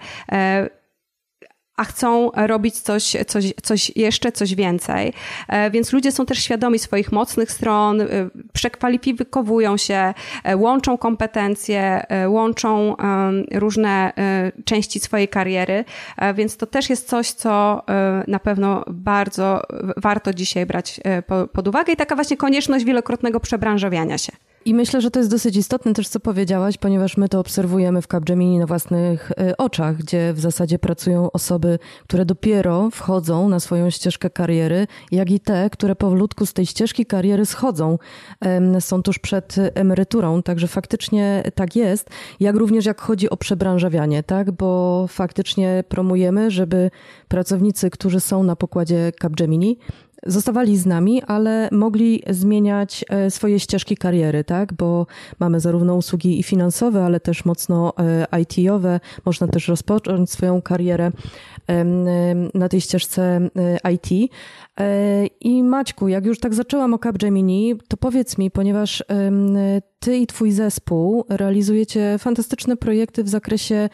[1.76, 5.12] a chcą robić coś, coś, coś jeszcze, coś więcej.
[5.48, 8.06] E, więc ludzie są też świadomi swoich mocnych stron, e,
[8.52, 12.96] przekwalifikowują się, e, łączą kompetencje, łączą
[13.52, 14.12] różne
[14.64, 15.85] części swojej kariery,
[16.35, 17.82] więc to też jest coś, co
[18.28, 19.62] na pewno bardzo
[19.96, 21.00] warto dzisiaj brać
[21.52, 24.32] pod uwagę i taka właśnie konieczność wielokrotnego przebranżowiania się.
[24.64, 28.07] I myślę, że to jest dosyć istotne też, co powiedziałaś, ponieważ my to obserwujemy w
[28.07, 33.90] Capgemini na własnych e, oczach, gdzie w zasadzie pracują osoby, które dopiero wchodzą na swoją
[33.90, 37.98] ścieżkę kariery, jak i te, które powolutku z tej ścieżki kariery schodzą,
[38.81, 44.51] są tuż przed emeryturą, także faktycznie tak jest, jak również jak chodzi o przebranżawianie, tak,
[44.51, 46.90] bo faktycznie promujemy, żeby
[47.29, 49.79] pracownicy, którzy są na pokładzie Capgemini,
[50.26, 54.72] zostawali z nami, ale mogli zmieniać e, swoje ścieżki kariery, tak?
[54.72, 55.06] Bo
[55.38, 57.92] mamy zarówno usługi i finansowe, ale też mocno
[58.32, 59.00] e, IT-owe.
[59.24, 61.11] Można też rozpocząć swoją karierę
[62.54, 63.48] na tej ścieżce
[63.85, 64.32] e, IT.
[65.40, 69.04] I Maćku, jak już tak zaczęłam o Capgemini, to powiedz mi, ponieważ
[70.02, 73.88] ty i twój zespół realizujecie fantastyczne projekty w zakresie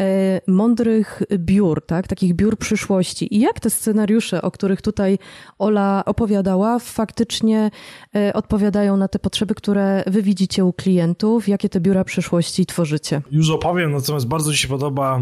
[0.00, 2.06] e, mądrych biur, tak?
[2.06, 3.34] takich biur przyszłości.
[3.36, 5.18] I jak te scenariusze, o których tutaj
[5.58, 7.70] Ola opowiadała, faktycznie
[8.16, 11.48] e, odpowiadają na te potrzeby, które wy widzicie u klientów?
[11.48, 13.22] Jakie te biura przyszłości tworzycie?
[13.30, 15.20] Już opowiem, natomiast bardzo mi się podoba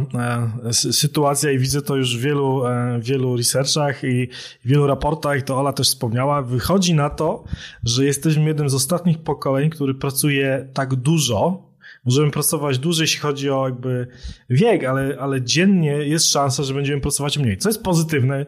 [0.65, 2.63] e, sytuacja i widzę to już w wielu,
[3.01, 4.29] wielu researchach i
[4.65, 5.00] wielu raportach,
[5.47, 6.43] to Ola też wspomniała.
[6.43, 7.45] Wychodzi na to,
[7.85, 11.71] że jesteśmy jednym z ostatnich pokoleń, który pracuje pracuje tak dużo,
[12.05, 14.07] możemy pracować dłużej, jeśli chodzi o jakby
[14.51, 18.47] wiek, ale, ale dziennie jest szansa, że będziemy pracować mniej, co jest pozytywne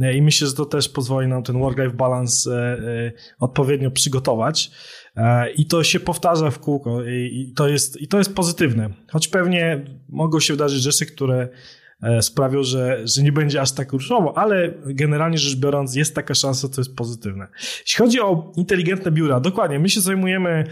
[0.00, 4.70] e, i myślę, że to też pozwoli nam ten work-life balance e, e, odpowiednio przygotować.
[5.56, 8.90] I to się powtarza w kółko i to jest, i to jest pozytywne.
[9.10, 11.48] Choć pewnie mogą się wydarzyć rzeczy, które
[12.20, 16.68] sprawią, że, że nie będzie aż tak różowo, ale generalnie rzecz biorąc jest taka szansa,
[16.68, 17.46] to jest pozytywne.
[17.80, 20.64] Jeśli chodzi o inteligentne biura, dokładnie, my się zajmujemy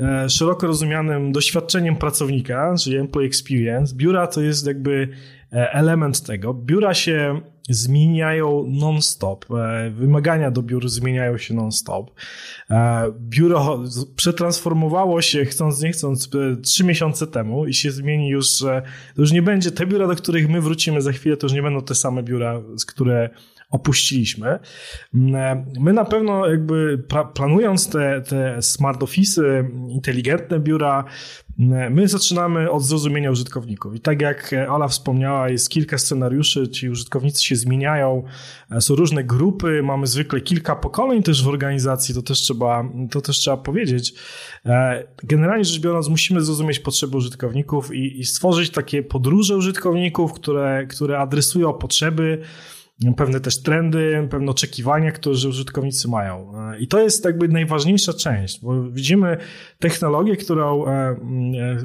[0.00, 3.96] E, szeroko rozumianym doświadczeniem pracownika, czyli employee experience.
[3.96, 6.54] Biura to jest jakby e, element tego.
[6.54, 9.46] Biura się zmieniają non-stop.
[9.50, 12.10] E, wymagania do biur zmieniają się non-stop.
[13.20, 13.82] Biuro
[14.16, 16.30] przetransformowało się, chcąc nie chcąc,
[16.62, 18.82] trzy miesiące temu i się zmieni już, że
[19.14, 21.62] to już nie będzie te biura, do których my wrócimy za chwilę, to już nie
[21.62, 23.30] będą te same biura, z które
[23.70, 24.58] opuściliśmy.
[25.14, 27.04] Mm, my na pewno jakby
[27.34, 31.04] planując te, te smart office, inteligentne biura,
[31.58, 33.94] mm, my zaczynamy od zrozumienia użytkowników.
[33.94, 38.22] I tak jak Ola wspomniała, jest kilka scenariuszy, ci użytkownicy się zmieniają,
[38.70, 43.20] e, są różne grupy, mamy zwykle kilka pokoleń też w organizacji, to też trzeba, to
[43.20, 44.14] też trzeba powiedzieć.
[44.66, 50.86] E, generalnie rzecz biorąc, musimy zrozumieć potrzeby użytkowników i, i stworzyć takie podróże użytkowników, które,
[50.86, 52.42] które adresują potrzeby,
[53.16, 56.52] pewne też trendy, pewne oczekiwania, które użytkownicy mają.
[56.78, 59.36] I to jest jakby najważniejsza część, bo widzimy
[59.78, 61.16] technologię, którą e, e,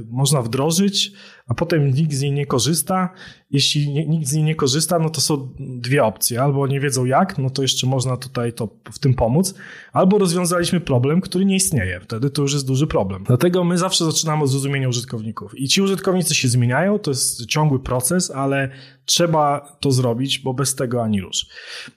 [0.09, 1.11] można wdrożyć,
[1.47, 3.09] a potem nikt z niej nie korzysta.
[3.51, 6.41] Jeśli nikt z niej nie korzysta, no to są dwie opcje.
[6.41, 9.55] Albo nie wiedzą jak, no to jeszcze można tutaj to w tym pomóc,
[9.93, 11.99] albo rozwiązaliśmy problem, który nie istnieje.
[11.99, 13.23] Wtedy to już jest duży problem.
[13.27, 15.59] Dlatego my zawsze zaczynamy od zrozumienia użytkowników.
[15.59, 18.69] I ci użytkownicy się zmieniają, to jest ciągły proces, ale
[19.05, 21.47] trzeba to zrobić, bo bez tego ani rusz.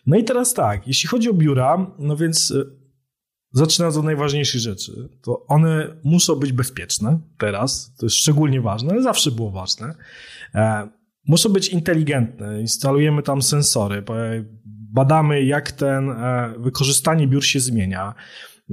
[0.06, 2.64] No i teraz tak, jeśli chodzi o biura, no więc e,
[3.52, 9.02] zaczynając od najważniejszych rzeczy, to one muszą być bezpieczne teraz, to jest szczególnie ważne, ale
[9.02, 9.94] zawsze było ważne.
[10.54, 10.88] E,
[11.26, 14.02] muszą być inteligentne, instalujemy tam sensory,
[14.92, 18.14] badamy jak ten e, wykorzystanie biur się zmienia,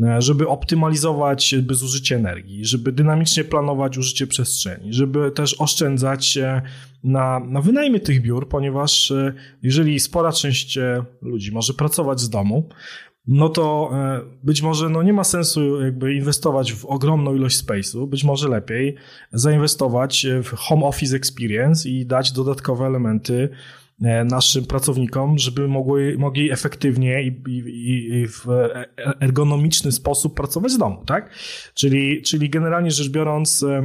[0.03, 6.37] e, żeby optymalizować zużycie energii, żeby dynamicznie planować użycie przestrzeni, żeby też oszczędzać
[7.03, 9.13] na, na wynajmie tych biur, ponieważ
[9.63, 10.79] jeżeli spora część
[11.21, 12.69] ludzi może pracować z domu,
[13.27, 18.07] no to e, być może no nie ma sensu jakby inwestować w ogromną ilość space'u,
[18.07, 18.95] być może lepiej
[19.33, 23.49] zainwestować w home office experience i dać dodatkowe elementy
[24.01, 28.45] e, naszym pracownikom, żeby mogły, mogli efektywnie i, i, i, w
[29.19, 31.29] ergonomiczny sposób pracować z domu, tak?
[31.73, 33.83] Czyli, czyli generalnie rzecz biorąc, e,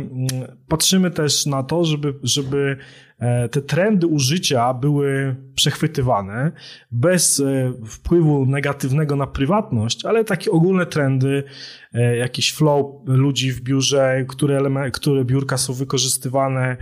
[0.69, 3.10] patrzymy też na to, żeby, żeby E,
[3.51, 6.53] te trendy użycia były przechwytywane
[6.91, 11.43] bez e, wpływu negatywnego na prywatność, ale takie ogólne trendy,
[11.95, 16.77] e, jakiś flow ludzi w biurze, które, element, które biurka są wykorzystywane,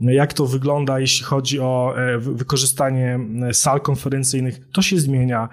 [0.00, 3.20] jak to wygląda, jeśli chodzi o wykorzystanie
[3.52, 5.48] sal konferencyjnych, to się zmienia.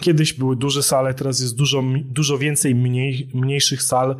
[0.00, 4.16] Kiedyś były duże sale, teraz jest dużo, dużo więcej mniej, mniejszych sal,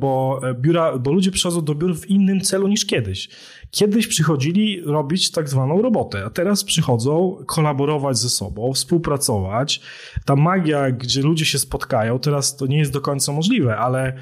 [0.00, 3.28] bo, biura, bo ludzie przychodzą do biur w innym celu niż kiedyś.
[3.70, 9.80] Kiedyś przychodzili robić tak zwaną robotę, a teraz przychodzą kolaborować ze sobą, współpracować.
[10.24, 14.12] Ta magia, gdzie ludzie się spotkają, teraz to nie jest do końca możliwe, ale,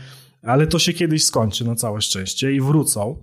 [0.42, 3.16] ale to się kiedyś skończy na całe szczęście i wrócą.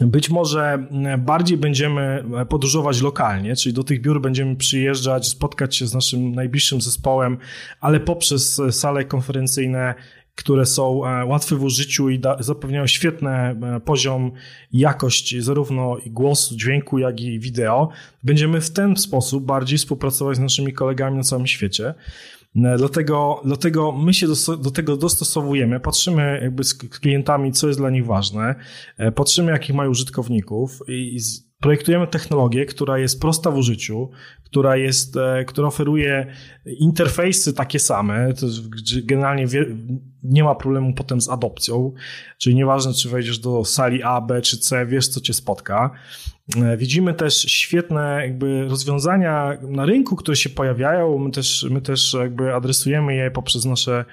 [0.00, 0.86] Być może
[1.18, 6.80] bardziej będziemy podróżować lokalnie, czyli do tych biur będziemy przyjeżdżać, spotkać się z naszym najbliższym
[6.80, 7.38] zespołem,
[7.80, 9.94] ale poprzez sale konferencyjne
[10.38, 14.32] które są łatwe w użyciu i zapewniają świetny poziom
[14.72, 17.88] i jakość zarówno głosu, dźwięku, jak i wideo.
[18.22, 21.94] Będziemy w ten sposób bardziej współpracować z naszymi kolegami na całym świecie.
[22.64, 27.80] E, dlatego, dlatego my się do, do, tego dostosowujemy, patrzymy jakby z klientami, co jest
[27.80, 28.54] dla nich ważne,
[28.98, 31.18] e, patrzymy, jakich mają użytkowników i, i
[31.60, 34.10] projektujemy technologię, która jest prosta w użyciu,
[34.44, 36.26] która jest, e, która oferuje
[36.66, 38.46] interfejsy takie same, to
[39.04, 39.46] generalnie
[40.22, 41.92] nie ma problemu potem z adopcją,
[42.38, 45.90] czyli nieważne, czy wejdziesz do sali A, B czy C, wiesz, co cię spotka.
[46.56, 51.18] E, widzimy też świetne jakby rozwiązania na rynku, które się pojawiają.
[51.18, 54.04] My też, my też jakby adresujemy je poprzez nasze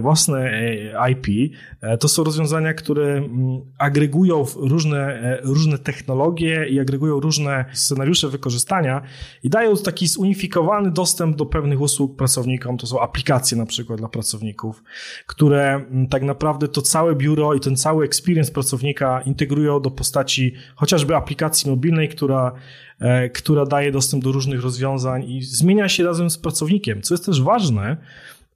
[0.00, 1.54] własne e, IP.
[2.00, 9.02] To są rozwiązania, które mm, agregują różne, różne technologie i agregują różne scenariusze wykorzystania
[9.42, 12.78] i dają taki zunifikowany dostęp do pewnych usług pracownikom.
[12.78, 14.82] To są aplikacje na przykład dla pracowników,
[15.26, 20.54] które mm, tak naprawdę to całe biuro i ten cały experience pracownika integrują do postaci
[20.74, 22.52] chociażby aplikacji mobilnej, która,
[22.98, 27.26] e, która daje dostęp do różnych rozwiązań i zmienia się razem z pracownikiem, co jest
[27.26, 27.96] też ważne,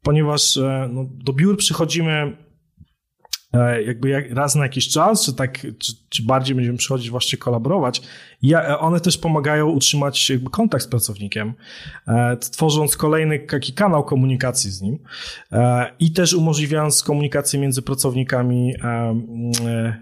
[0.04, 2.36] ponieważ e, no, do biur przychodzimy
[3.54, 7.38] E, jakby jak, raz na jakiś czas, czy tak, czy, czy bardziej będziemy przychodzić właśnie
[7.38, 8.02] kolaborować.
[8.42, 11.54] Ja, e, one też pomagają utrzymać jakby kontakt z pracownikiem,
[12.40, 14.98] tworząc kolejny taki kanał komunikacji z nim
[15.98, 18.74] i też umożliwiając komunikację między pracownikami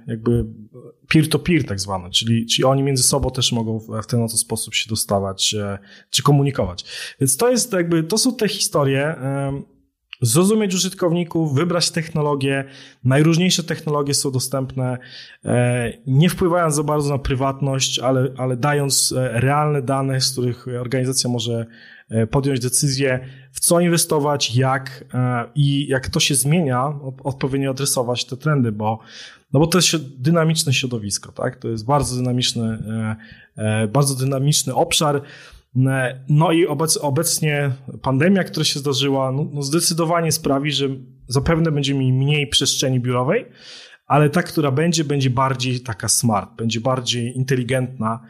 [0.07, 0.45] jakby
[1.09, 4.88] peer-to-peer tak zwane, czyli, czyli oni między sobą też mogą w ten oto sposób się
[4.88, 5.55] dostawać
[6.11, 6.85] czy komunikować.
[7.21, 9.17] Więc to jest jakby, to są te historie,
[10.23, 12.65] zrozumieć użytkowników, wybrać technologię.
[13.05, 14.99] Najróżniejsze technologie są dostępne,
[15.45, 20.67] e, nie wpływając za bardzo na prywatność, ale, ale dając e, realne dane, z których
[20.81, 21.67] organizacja może
[22.11, 25.05] e, podjąć decyzję, w co inwestować, jak
[25.55, 26.93] i jak to się zmienia,
[27.25, 28.99] odpowiednio adresować te trendy, bo
[29.53, 31.57] no bo to jest dynamiczne środowisko, tak?
[31.57, 32.79] To jest bardzo dynamiczny,
[33.89, 35.23] bardzo dynamiczny obszar.
[36.29, 40.89] No i obec, obecnie pandemia, która się zdarzyła, no, no zdecydowanie sprawi, że
[41.29, 43.47] zapewne będziemy mieli mniej przestrzeni biurowej,
[44.07, 48.21] ale ta, która będzie, będzie bardziej taka smart, będzie bardziej inteligentna,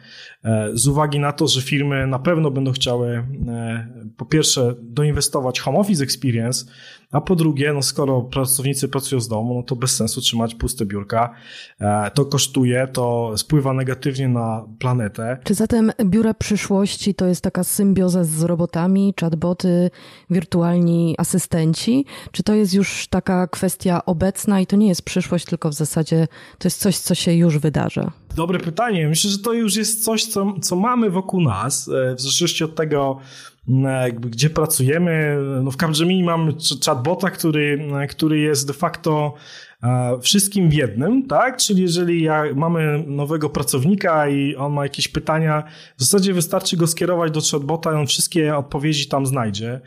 [0.43, 3.09] e, z uwagi na to, że firmy na pewno będą chciały
[3.47, 6.65] e, po pierwsze doinwestować home office experience,
[7.13, 10.85] a po drugie, no skoro pracownicy pracują z domu, no to bez sensu trzymać puste
[10.85, 11.33] biurka.
[11.79, 15.37] E, to kosztuje, to wpływa negatywnie na planetę.
[15.43, 19.89] Czy zatem biura przyszłości to jest taka symbioza z robotami, chatboty,
[20.29, 22.05] wirtualni asystenci?
[22.31, 26.27] Czy to jest już taka kwestia obecna i to nie jest przyszłość, tylko w zasadzie
[26.57, 28.11] to jest coś, co się już wydarza?
[28.35, 29.07] Dobre pytanie.
[29.07, 32.75] Myślę, że to już jest coś, co, co mamy wokół nas, e, w zależności od
[32.75, 33.19] tego,
[34.13, 35.37] gdzie pracujemy.
[35.63, 36.53] No w Capgemini mam
[36.85, 39.33] chatbota, który, który jest de facto
[40.21, 41.57] wszystkim w jednym, tak?
[41.57, 45.63] Czyli jeżeli ja, mamy nowego pracownika i on ma jakieś pytania,
[45.97, 49.81] w zasadzie wystarczy go skierować do chatbota i on wszystkie odpowiedzi tam znajdzie.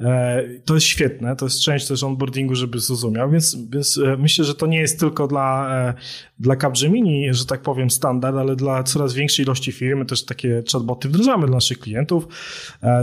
[0.00, 4.44] E, to jest świetne, to jest część też onboardingu, żeby zrozumiał, więc, więc e, myślę,
[4.44, 5.94] że to nie jest tylko dla, e,
[6.38, 11.08] dla Capgemini, że tak powiem, standard, ale dla coraz większej ilości firm też takie chatboty
[11.08, 12.28] wdrażamy dla naszych klientów.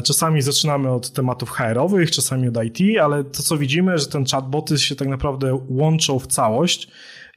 [0.03, 4.77] Czasami zaczynamy od tematów HR-owych, czasami od IT, ale to co widzimy, że ten chatboty
[4.77, 6.38] się tak naprawdę łączą w całość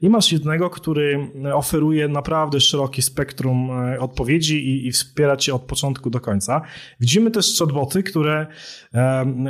[0.01, 5.63] i masz jednego, który oferuje naprawdę szerokie spektrum e, odpowiedzi i, i wspiera cię od
[5.63, 6.63] początku do końca.
[7.01, 8.47] Widzimy też chatboty, które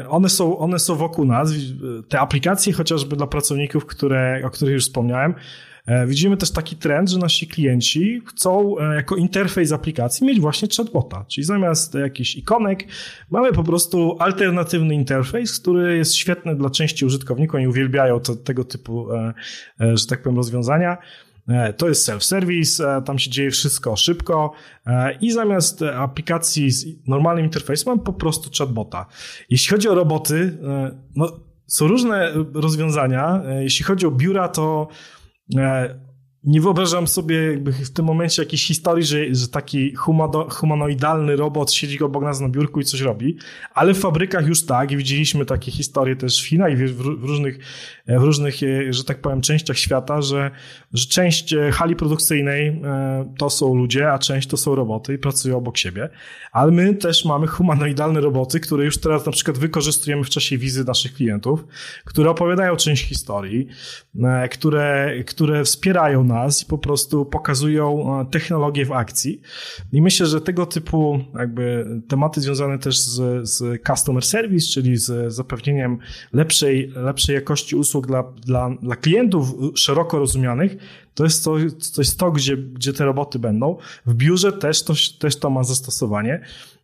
[0.09, 1.51] one są, one są wokół nas.
[2.09, 5.72] Te aplikacje chociażby dla pracowników, które, o których już wspomniałem, E,
[6.07, 11.25] widzimy też taki trend, że nasi klienci chcą e, jako interfejs aplikacji mieć właśnie chatbota,
[11.29, 12.85] czyli zamiast jakichś ikonek
[13.31, 18.65] mamy po prostu alternatywny interfejs, który jest świetny dla części użytkowników, oni uwielbiają to, tego
[18.65, 19.35] typu, e,
[19.79, 20.97] że tak powiem, rozwiązania.
[21.77, 24.53] To jest self-service, tam się dzieje wszystko szybko
[25.21, 29.07] i zamiast aplikacji z normalnym interfejsem mam po prostu chatbota.
[29.51, 30.59] Jeśli chodzi o roboty,
[31.17, 33.43] no, są różne rozwiązania.
[33.61, 34.89] Jeśli chodzi o biura, to
[35.53, 35.95] Yeah.
[36.45, 41.73] Nie wyobrażam sobie jakby w tym momencie jakiejś historii, że, że taki humano, humanoidalny robot
[41.73, 43.37] siedzi obok nas na biurku i coś robi,
[43.75, 47.25] ale w fabrykach już tak i widzieliśmy takie historie też w Chinach i w, w
[47.25, 47.59] różnych,
[48.07, 50.51] e, w różnych, e, że tak powiem, częściach świata, że,
[50.93, 52.83] że część hali produkcyjnej
[53.39, 56.09] to są ludzie, a część to są roboty i pracują obok siebie,
[56.53, 60.85] ale my też mamy humanoidalne roboty, które już teraz na przykład wykorzystujemy w czasie wizy
[60.85, 61.65] naszych klientów,
[62.05, 63.69] które opowiadają część historii,
[64.51, 69.41] które, które wspierają nas i po prostu pokazują e, technologię w akcji.
[69.93, 75.33] I myślę, że tego typu jakby tematy związane też z, z customer service, czyli z
[75.33, 75.99] zapewnieniem
[76.33, 80.77] lepszej, lepszej jakości usług dla, dla, dla klientów szeroko rozumianych,
[81.15, 81.57] to jest to,
[81.95, 83.77] to, jest to gdzie, gdzie te roboty będą.
[84.07, 86.41] W biurze też to, też to ma zastosowanie.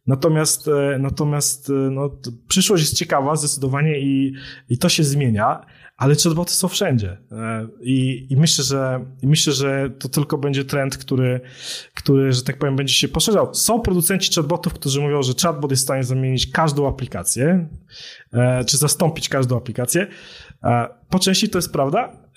[0.06, 2.10] Natomiast, e, natomiast no,
[2.48, 4.32] przyszłość jest ciekawa zdecydowanie i,
[4.68, 5.66] i to się zmienia
[5.98, 7.18] ale chatboty są wszędzie.
[7.32, 11.40] E, I, i, myślę, że, i myślę, że to tylko będzie trend, który,
[11.94, 13.54] który, że tak powiem, będzie się poszerzał.
[13.54, 17.68] Są producenci chatbotów, którzy mówią, że chatbot jest w stanie zamienić każdą aplikację,
[18.32, 20.06] e, czy zastąpić każdą aplikację.
[20.64, 22.28] E, po części to jest prawda.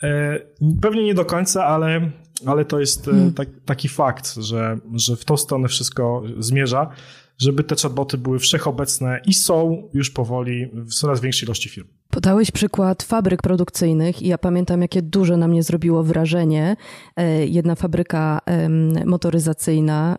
[0.82, 2.12] Pewnie nie do końca, ale,
[2.46, 3.34] ale to jest hmm.
[3.34, 6.90] tak, taki fakt, że, że w tą stronę wszystko zmierza
[7.38, 11.88] żeby te chatboty były wszechobecne i są już powoli w coraz większej ilości firm.
[12.12, 16.76] Podałeś przykład fabryk produkcyjnych i ja pamiętam, jakie duże na mnie zrobiło wrażenie.
[17.16, 18.40] E, jedna fabryka
[19.06, 20.18] motoryzacyjna,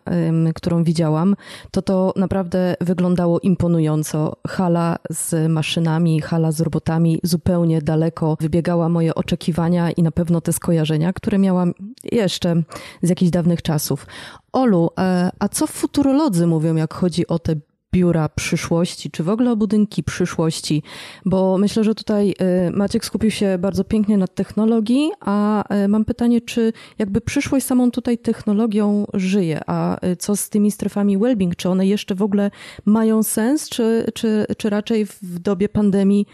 [0.55, 1.35] którą widziałam,
[1.71, 4.35] to to naprawdę wyglądało imponująco.
[4.47, 10.53] Hala z maszynami, hala z robotami zupełnie daleko wybiegała moje oczekiwania i na pewno te
[10.53, 11.73] skojarzenia, które miałam
[12.11, 12.63] jeszcze
[13.01, 14.07] z jakichś dawnych czasów.
[14.53, 17.55] Olu, e, a co futurolodzy mówią, jak chodzi o te
[17.93, 20.83] biura przyszłości, czy w ogóle o budynki przyszłości,
[21.25, 26.05] bo myślę, że tutaj e, Maciek skupił się bardzo pięknie na technologii, a e, mam
[26.05, 31.69] pytanie, czy jakby przyszłość samą tutaj technologią żyje, a co z tymi strefami well-being, czy
[31.69, 32.51] one jeszcze w ogóle
[32.85, 36.25] mają sens, czy, czy, czy raczej w dobie pandemii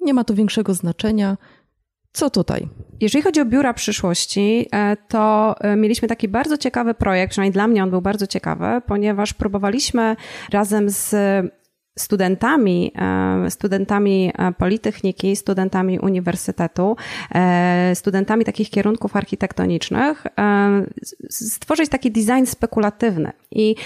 [0.00, 1.36] nie ma to większego znaczenia?
[2.18, 2.68] Co tutaj?
[3.00, 7.66] Jeżeli chodzi o biura przyszłości, e, to e, mieliśmy taki bardzo ciekawy projekt, przynajmniej dla
[7.66, 10.16] mnie on był bardzo ciekawy, ponieważ próbowaliśmy
[10.52, 11.14] razem z
[11.98, 12.92] studentami,
[13.46, 16.96] e, studentami e, Politechniki, studentami uniwersytetu,
[17.34, 20.26] e, studentami takich kierunków architektonicznych,
[21.30, 23.76] stworzyć taki design spekulatywny i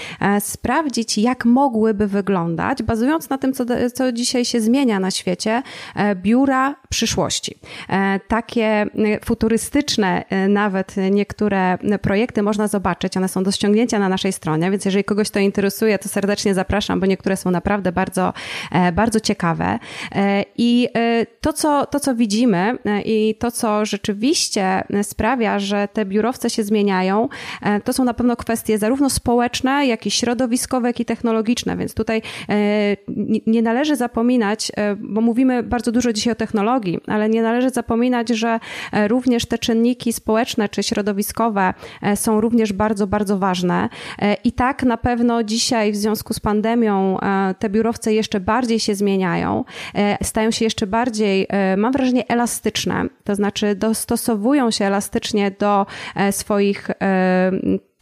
[0.41, 5.63] sprawdzić, jak mogłyby wyglądać, bazując na tym, co, co dzisiaj się zmienia na świecie,
[6.15, 7.59] biura przyszłości.
[8.29, 8.87] Takie
[9.25, 15.05] futurystyczne, nawet niektóre projekty można zobaczyć, one są do ściągnięcia na naszej stronie, więc jeżeli
[15.05, 18.33] kogoś to interesuje, to serdecznie zapraszam, bo niektóre są naprawdę bardzo bardzo,
[18.73, 19.79] e, bardzo ciekawe.
[20.15, 26.05] E, I e, to co, to, co widzimy i to, co rzeczywiście sprawia, że te
[26.05, 27.29] biurowce się zmieniają,
[27.85, 31.77] to są na pewno kwestie zarówno społeczne, jak i środowiskowe, jak i technologiczne.
[31.77, 32.23] Więc tutaj
[33.47, 38.61] nie należy zapominać, bo mówimy bardzo dużo dzisiaj o technologii, ale nie należy zapominać, że
[39.09, 41.75] również te czynniki społeczne czy środowiskowe
[42.15, 43.89] są również bardzo, bardzo ważne.
[44.45, 47.19] I tak na pewno dzisiaj w związku z pandemią
[47.59, 49.65] te biurowce surowce jeszcze bardziej się zmieniają,
[49.95, 55.87] e, stają się jeszcze bardziej, e, mam wrażenie, elastyczne, to znaczy dostosowują się elastycznie do
[56.17, 56.91] e, swoich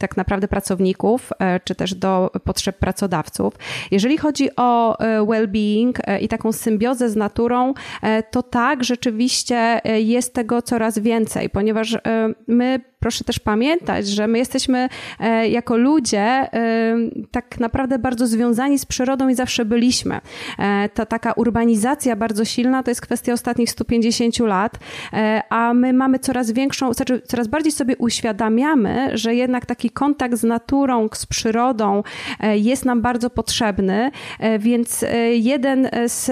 [0.01, 1.29] tak naprawdę pracowników,
[1.63, 3.53] czy też do potrzeb pracodawców.
[3.91, 7.73] Jeżeli chodzi o well-being i taką symbiozę z naturą,
[8.31, 11.97] to tak, rzeczywiście jest tego coraz więcej, ponieważ
[12.47, 14.89] my proszę też pamiętać, że my jesteśmy
[15.19, 16.49] e, jako ludzie e,
[17.31, 20.19] tak naprawdę bardzo związani z przyrodą i zawsze byliśmy.
[20.59, 24.79] E, ta taka urbanizacja bardzo silna to jest kwestia ostatnich 150 lat,
[25.49, 30.43] a my mamy coraz większą, znaczy coraz bardziej sobie uświadamiamy, że jednak taki kontakt z
[30.43, 32.03] naturą, z przyrodą
[32.53, 34.11] jest nam bardzo potrzebny,
[34.59, 36.25] więc jeden z,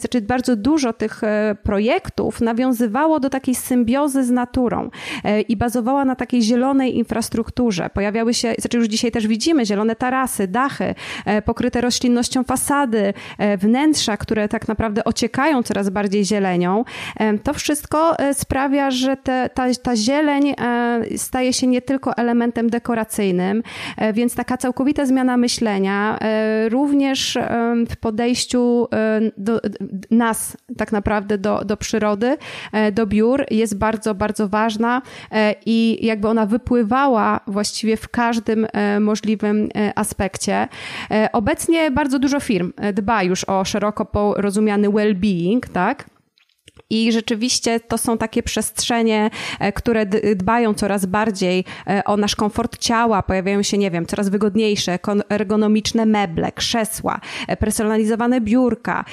[0.00, 1.20] znaczy bardzo dużo tych
[1.62, 4.90] projektów nawiązywało do takiej symbiozy z naturą
[5.48, 7.90] i bazowała na takiej zielonej infrastrukturze.
[7.94, 10.94] Pojawiały się, znaczy już dzisiaj też widzimy, zielone tarasy, dachy,
[11.24, 16.84] e, pokryte roślinnością fasady, e, wnętrza, które tak naprawdę ociekają coraz bardziej zielenią.
[17.16, 20.54] E, to wszystko sprawia, że te, ta, ta zieleń
[21.16, 22.70] staje się nie tylko elementem
[23.02, 23.62] dekoracyjnym,
[24.14, 26.18] więc taka całkowita zmiana myślenia,
[26.68, 27.38] również
[27.90, 28.88] w podejściu
[29.36, 29.60] do
[30.10, 32.36] nas tak naprawdę do, do przyrody,
[32.92, 35.02] do biur jest bardzo, bardzo ważna
[35.66, 40.68] i jakby ona wypływała właściwie w każdym e, możliwym e, aspekcie.
[41.10, 46.11] E, obecnie bardzo dużo firm dba już o szeroko rozumiany well-being, tak?
[46.92, 49.30] I rzeczywiście to są takie przestrzenie,
[49.60, 53.22] e, które dbają coraz bardziej e, o nasz komfort ciała.
[53.22, 59.04] Pojawiają się, nie wiem, coraz wygodniejsze, ergonomiczne meble, krzesła, e, personalizowane biurka.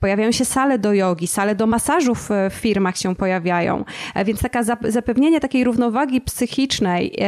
[0.00, 3.84] Pojawiają się sale do jogi, sale do masażów w firmach się pojawiają.
[4.24, 7.18] Więc taka zapewnienie takiej równowagi psychicznej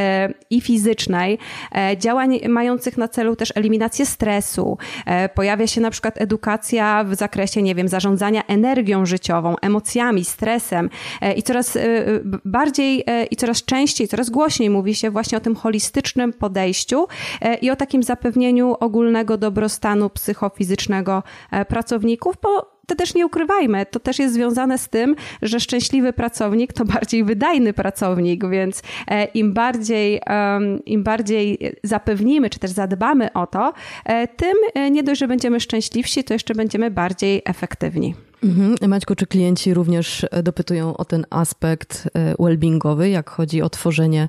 [0.51, 1.39] i fizycznej,
[1.97, 4.79] działań mających na celu też eliminację stresu.
[5.35, 10.91] Pojawia się na przykład edukacja w zakresie, nie wiem, zarządzania energią życiową, emocjonalną, emocjami, stresem
[11.37, 11.79] i coraz
[12.45, 17.07] bardziej i coraz częściej, coraz głośniej mówi się właśnie o tym holistycznym podejściu
[17.63, 21.23] i o takim zapewnieniu ogólnego dobrostanu psychofizycznego
[21.69, 26.73] pracowników, bo to też nie ukrywajmy, to też jest związane z tym, że szczęśliwy pracownik
[26.73, 30.21] to bardziej wydajny pracownik, więc e, im bardziej,
[30.87, 33.73] im bardziej zapewnimy, czy też zadbamy o to,
[34.05, 38.28] e, tym e, nie dość, że będziemy szczęśliwsi, to jeszcze będziemy bardziej efektywni.
[38.45, 38.91] Mhm.
[38.91, 42.09] Maćku, czy klienci również dopytują o ten aspekt
[42.39, 44.29] well-beingowy, jak chodzi o tworzenie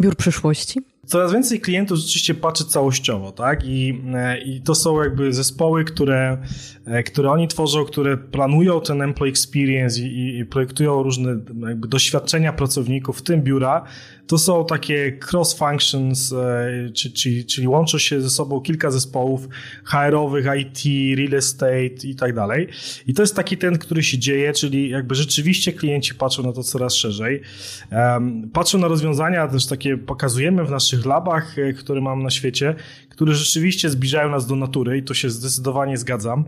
[0.00, 0.80] biur przyszłości?
[1.06, 3.64] Coraz więcej klientów rzeczywiście patrzy całościowo, tak?
[3.64, 6.38] I, e, i to są jakby zespoły, które,
[6.86, 11.36] e, które oni tworzą, które planują ten employee experience i, i projektują różne
[11.76, 13.84] doświadczenia pracowników, w tym biura,
[14.26, 19.48] to są takie cross functions, e, czyli, czyli łączą się ze sobą kilka zespołów
[19.84, 20.84] HR-owych, IT,
[21.18, 22.68] real estate i tak dalej.
[23.06, 26.62] I to jest taki ten, który się dzieje, czyli jakby rzeczywiście klienci patrzą na to
[26.62, 27.40] coraz szerzej.
[28.52, 32.74] Patrzą na rozwiązania, też takie pokazujemy w naszych labach, e, które mam na świecie,
[33.16, 36.44] które rzeczywiście zbliżają nas do natury i to się zdecydowanie zgadzam.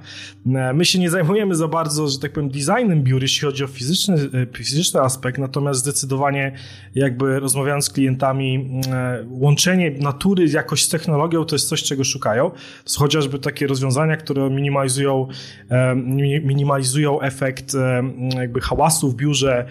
[0.47, 3.67] E, my się nie zajmujemy za bardzo, że tak powiem, designem biur, jeśli chodzi o
[3.67, 4.17] fizyczny,
[4.57, 6.53] fizyczny aspekt, natomiast zdecydowanie
[6.95, 12.51] jakby rozmawiając z klientami, e, łączenie natury jakoś z technologią to jest coś, czego szukają.
[12.85, 15.29] To są chociażby takie rozwiązania, które minimalizują,
[15.71, 15.97] e,
[16.45, 18.03] minimalizują efekt e,
[18.35, 19.67] jakby hałasu w biurze,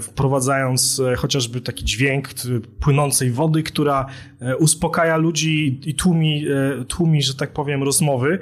[0.00, 2.28] wprowadzając chociażby taki dźwięk
[2.80, 4.06] płynącej wody, która
[4.58, 6.23] uspokaja ludzi i tłumi,
[6.88, 8.38] tłumi że tak powiem, rozmowy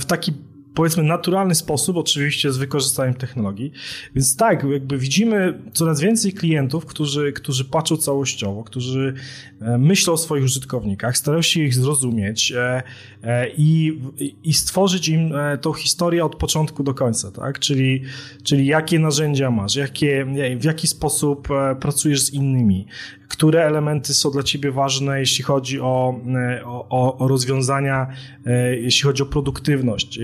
[0.00, 0.32] w taki
[0.76, 3.72] powiedzmy naturalny sposób, oczywiście z wykorzystaniem technologii.
[4.14, 9.14] Więc tak, jakby widzimy coraz więcej klientów, którzy, którzy patrzą całościowo, którzy
[9.60, 12.82] e, myślą o swoich użytkownikach, starają się ich zrozumieć e,
[13.22, 14.00] e, i,
[14.44, 17.58] i stworzyć im tą historię od początku do końca, tak?
[17.58, 18.02] Czyli,
[18.42, 20.26] czyli jakie narzędzia masz, jakie,
[20.58, 21.48] w jaki sposób
[21.80, 22.86] pracujesz z innymi,
[23.28, 26.20] które elementy są dla Ciebie ważne, jeśli chodzi o,
[26.88, 28.06] o, o rozwiązania,
[28.80, 30.18] jeśli chodzi o produktywność.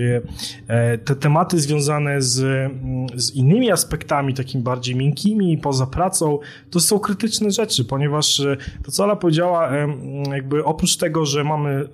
[0.67, 2.71] E, te tematy związane z,
[3.15, 6.39] z innymi aspektami, takimi bardziej miękkimi, poza pracą,
[6.69, 9.71] to są krytyczne rzeczy, ponieważ e, to, co Ala powiedziała,
[10.31, 11.89] jakby oprócz tego, że mamy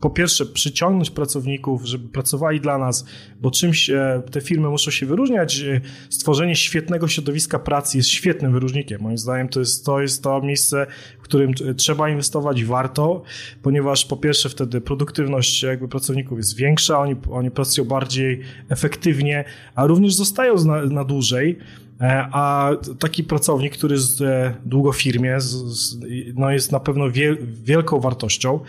[0.00, 3.04] po pierwsze przyciągnąć pracowników, żeby pracowali dla nas,
[3.40, 5.60] bo czymś e, te firmy muszą się wyróżniać.
[5.60, 5.80] E,
[6.10, 9.00] stworzenie świetnego środowiska pracy jest świetnym wyróżnikiem.
[9.02, 10.86] Moim zdaniem to jest to, jest to miejsce,
[11.18, 13.22] w którym trzeba inwestować warto,
[13.62, 19.44] ponieważ po pierwsze wtedy produktywność jakby pracowników jest większa, oni, oni pracują bardziej efektywnie,
[19.74, 21.58] a również zostają na, na dłużej.
[22.00, 25.38] E, a taki pracownik, który jest e, długo w firmie,
[26.34, 27.04] no jest na pewno
[27.64, 28.60] wielką wartością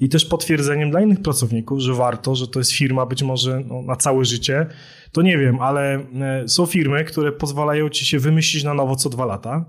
[0.00, 3.82] i też potwierdzeniem dla innych pracowników, że warto, że to jest firma być może no,
[3.82, 4.66] na całe życie.
[5.12, 9.10] To nie wiem, ale e, są firmy, które pozwalają ci się wymyślić na nowo co
[9.10, 9.64] dwa lata.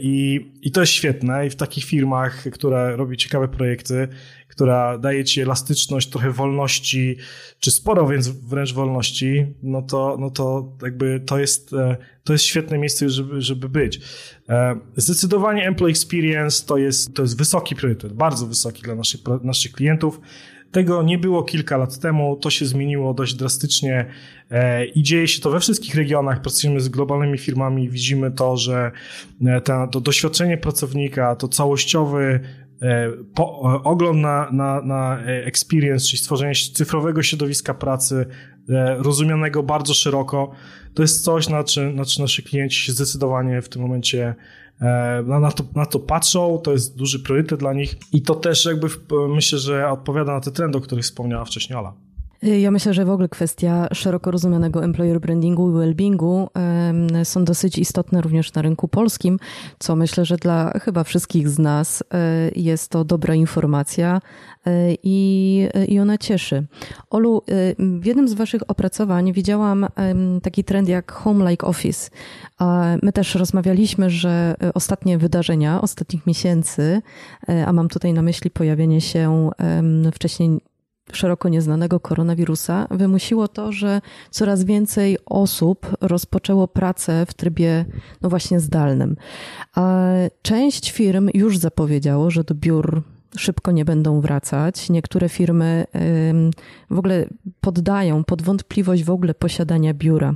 [0.00, 1.46] I, I to jest świetne.
[1.46, 4.08] I w takich firmach, które robią ciekawe projekty,
[4.52, 7.16] która daje ci elastyczność, trochę wolności,
[7.60, 12.44] czy sporo więc wręcz wolności, no to, no to jakby to jest, e, to jest
[12.44, 14.00] świetne miejsce, żeby, żeby być.
[14.48, 19.72] E, zdecydowanie Employee Experience to jest, to jest wysoki priorytet, bardzo wysoki dla naszych, naszych
[19.72, 20.20] klientów.
[20.72, 24.06] Tego nie było kilka lat temu, to się zmieniło dość drastycznie
[24.50, 26.40] e, i dzieje się to we wszystkich regionach.
[26.40, 28.92] Pracujemy z globalnymi firmami, widzimy to, że
[29.92, 32.40] to doświadczenie pracownika, to całościowy
[33.34, 38.26] po, ogląd na, na, na experience, czyli stworzenie cyfrowego środowiska pracy,
[38.68, 40.50] e, rozumianego bardzo szeroko,
[40.94, 44.34] to jest coś, na czym, na czym nasi klienci się zdecydowanie w tym momencie
[44.80, 48.64] e, na, to, na to patrzą, to jest duży priorytet dla nich i to też
[48.64, 48.86] jakby
[49.28, 51.94] myślę, że odpowiada na te trendy, o których wspomniała wcześniej Ala.
[52.42, 56.46] Ja myślę, że w ogóle kwestia szeroko rozumianego employer brandingu i well-beingu
[57.24, 59.38] są dosyć istotne również na rynku polskim,
[59.78, 64.20] co myślę, że dla chyba wszystkich z nas e, jest to dobra informacja
[64.66, 64.70] e,
[65.02, 66.66] i, i ona cieszy.
[67.10, 67.42] Olu,
[67.78, 69.86] w jednym z Waszych opracowań widziałam
[70.42, 72.10] taki trend jak Home Like Office.
[73.02, 77.02] My też rozmawialiśmy, że ostatnie wydarzenia ostatnich miesięcy,
[77.66, 79.50] a mam tutaj na myśli pojawienie się
[80.12, 80.60] wcześniej
[81.12, 84.00] szeroko nieznanego koronawirusa wymusiło to, że
[84.30, 87.84] coraz więcej osób rozpoczęło pracę w trybie,
[88.22, 89.16] no właśnie, zdalnym.
[89.74, 90.06] A
[90.42, 93.02] część firm już zapowiedziało, że do biur
[93.36, 94.90] szybko nie będą wracać.
[94.90, 95.84] Niektóre firmy
[96.90, 97.26] w ogóle
[97.60, 100.34] poddają pod wątpliwość w ogóle posiadania biura.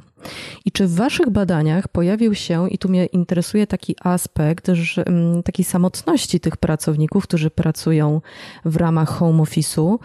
[0.65, 5.43] I czy w Waszych badaniach pojawił się, i tu mnie interesuje taki aspekt, że, mm,
[5.63, 8.21] samotności tych pracowników, którzy pracują
[8.65, 9.99] w ramach home office'u,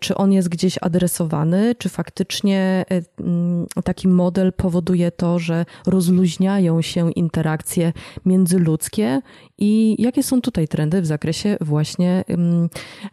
[0.00, 6.82] czy on jest gdzieś adresowany, czy faktycznie e, mm, taki model powoduje to, że rozluźniają
[6.82, 7.92] się interakcje
[8.24, 9.20] międzyludzkie
[9.58, 12.24] i jakie są tutaj trendy w zakresie właśnie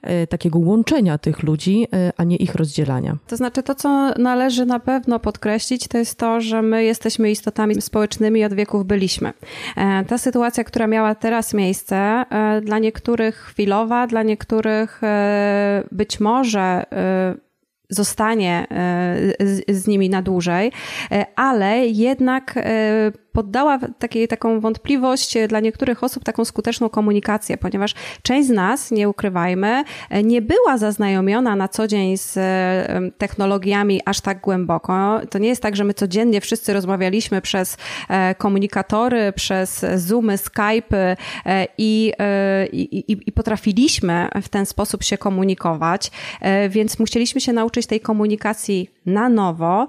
[0.01, 3.17] e, takiego łączenia tych ludzi, e, a nie ich rozdzielania?
[3.27, 7.81] To znaczy, to co należy na pewno podkreślić, to jest to, że my jesteśmy istotami
[7.81, 9.33] społecznymi i od wieków byliśmy.
[9.77, 12.25] E, ta sytuacja, która miała teraz miejsce,
[12.61, 15.01] dla niektórych chwilowa, dla niektórych
[15.91, 16.85] być może
[17.89, 18.67] zostanie
[19.67, 20.71] z, nimi na dłużej,
[21.35, 22.55] ale jednak
[23.31, 29.09] poddała takiej, taką wątpliwość dla niektórych osób taką skuteczną komunikację, ponieważ część z nas, nie
[29.09, 29.83] ukrywajmy,
[30.23, 32.39] nie była zaznajomiona na co dzień z
[33.17, 35.21] technologiami aż tak głęboko.
[35.29, 37.77] To nie jest tak, że my codziennie wszyscy rozmawialiśmy przez
[38.09, 42.13] e, komunikatory, przez Zoomy, Skype'y e, e, i,
[43.11, 46.11] i, i potrafiliśmy w ten sposób się komunikować,
[46.69, 49.87] więc musieliśmy się nauczyć tej komunikacji na nowo.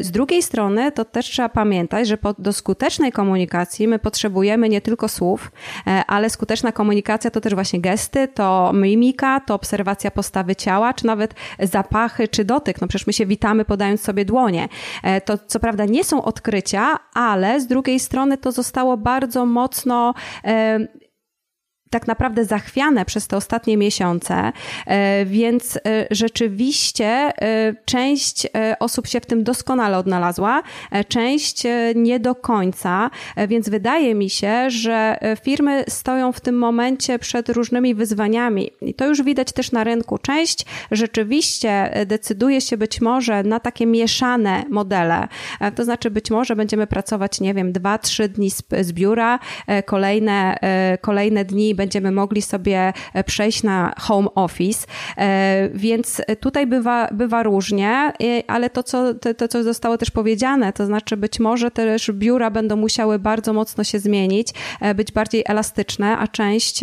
[0.00, 5.08] Z drugiej strony, to też trzeba pamiętać, że do skutecznej komunikacji my potrzebujemy nie tylko
[5.08, 5.52] słów,
[5.86, 11.06] e, ale skuteczna komunikacja to też właśnie gesty, to mimika, to obserwacja postawy ciała, czy
[11.06, 12.80] nawet zapachy, czy dotyk.
[12.80, 14.68] No przecież my się witamy podając sobie dłonie.
[15.02, 20.14] E, to co prawda nie są odkrycia, ale z drugiej strony to zostało bardzo mocno
[21.92, 24.52] tak naprawdę zachwiane przez te ostatnie miesiące,
[24.86, 25.80] e, więc e,
[26.10, 27.32] rzeczywiście e,
[27.84, 28.46] część
[28.80, 30.62] osób się w tym doskonale odnalazła,
[31.08, 31.62] część
[31.94, 33.10] nie do końca,
[33.48, 39.06] więc wydaje mi się, że firmy stoją w tym momencie przed różnymi wyzwaniami i to
[39.06, 40.18] już widać też na rynku.
[40.18, 45.28] Część rzeczywiście decyduje się być może na takie mieszane modele,
[45.74, 49.38] to znaczy być może będziemy pracować, nie wiem, dwa, trzy dni z, biura,
[49.86, 50.58] kolejne,
[51.00, 54.86] kolejne dni będziemy mogli sobie e, przejść na home office,
[55.18, 58.12] e, więc tutaj bywa, bywa różnie,
[58.46, 62.50] ale to co, to, to, co zostało też powiedziane, to znaczy być może też biura
[62.50, 64.48] będą musiały bardzo mocno się zmienić,
[64.80, 66.80] e, być bardziej elastyczne, a część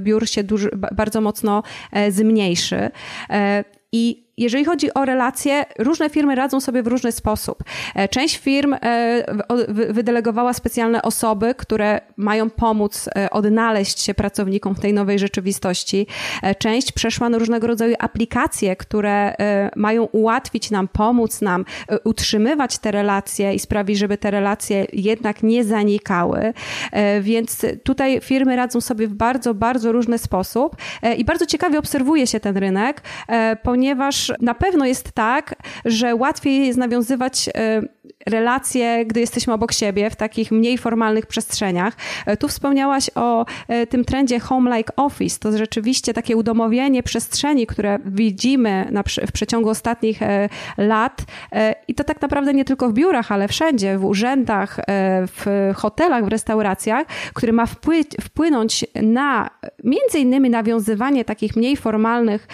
[0.00, 1.62] biur się duży, bardzo mocno
[2.10, 2.90] zmniejszy.
[3.92, 7.64] I jeżeli chodzi o relacje, różne firmy radzą sobie w różny sposób.
[7.94, 9.24] E, część firm e,
[9.68, 16.06] wydelegowała specjalne osoby, które mają pomóc e, odnaleźć się pracownikom w tej nowej rzeczywistości.
[16.58, 19.34] Część przeszła na różnego rodzaju aplikacje, które
[19.76, 21.64] mają ułatwić nam, pomóc nam
[22.04, 26.52] utrzymywać te relacje i sprawić, żeby te relacje jednak nie zanikały.
[27.20, 30.76] Więc tutaj firmy radzą sobie w bardzo, bardzo różny sposób
[31.16, 33.02] i bardzo ciekawie obserwuje się ten rynek,
[33.62, 35.54] ponieważ na pewno jest tak,
[35.84, 37.82] że łatwiej jest nawiązywać e,
[38.26, 41.96] relacje, gdy jesteśmy obok siebie w takich mniej formalnych przestrzeniach.
[42.26, 45.38] E, tu wspomniałaś o e, tym trendzie home like office.
[45.38, 50.20] To rzeczywiście takie udomowienie przestrzeni, które widzimy na, w przeciągu ostatnich
[50.78, 51.22] lat
[51.88, 54.80] i to tak naprawdę nie tylko w biurach, ale wszędzie, w urzędach,
[55.36, 57.66] w hotelach, w restauracjach, który ma
[58.20, 59.50] wpłynąć na
[59.84, 62.48] między innymi nawiązywanie takich mniej formalnych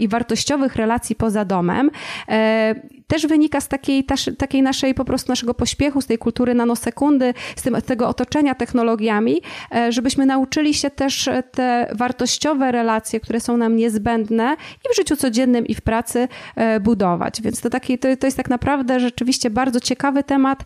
[0.00, 1.90] i wartościowych relacji poza domem,
[2.28, 2.74] e,
[3.06, 4.04] też wynika z takiej,
[4.38, 8.54] takiej naszej po prostu naszego pośpiechu, z tej kultury nanosekundy, z, tym, z tego otoczenia
[8.54, 9.42] technologiami,
[9.74, 15.16] e, żebyśmy nauczyli się też te wartościowe relacje, które są nam niezbędne i w życiu
[15.16, 17.42] codziennym, i w pracy e, budować.
[17.42, 20.64] Więc to, taki, to, to jest tak naprawdę rzeczywiście bardzo ciekawy temat,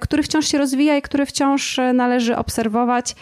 [0.00, 3.14] który wciąż się rozwija i który wciąż należy obserwować.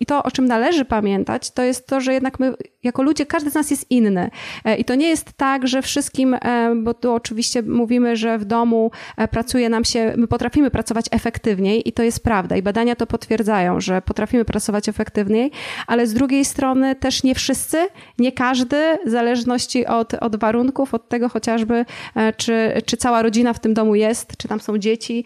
[0.00, 3.50] I to, o czym należy pamiętać, to jest to, że jednak my jako ludzie, każdy
[3.50, 4.30] z nas jest inny.
[4.78, 8.90] I to nie jest tak, że wszystkim, e, bo tu oczywiście mówimy, że w domu
[9.16, 13.06] e, pracuje nam się, my potrafimy pracować efektywniej i to jest prawda i badania to
[13.06, 15.50] potwierdzają, że potrafimy pracować efektywniej,
[15.86, 21.08] ale z drugiej strony też nie wszyscy, nie każdy, w zależności od, od warunków, od
[21.08, 21.84] tego chociażby,
[22.16, 25.24] e, czy, czy cała rodzina w tym domu jest, czy tam są dzieci,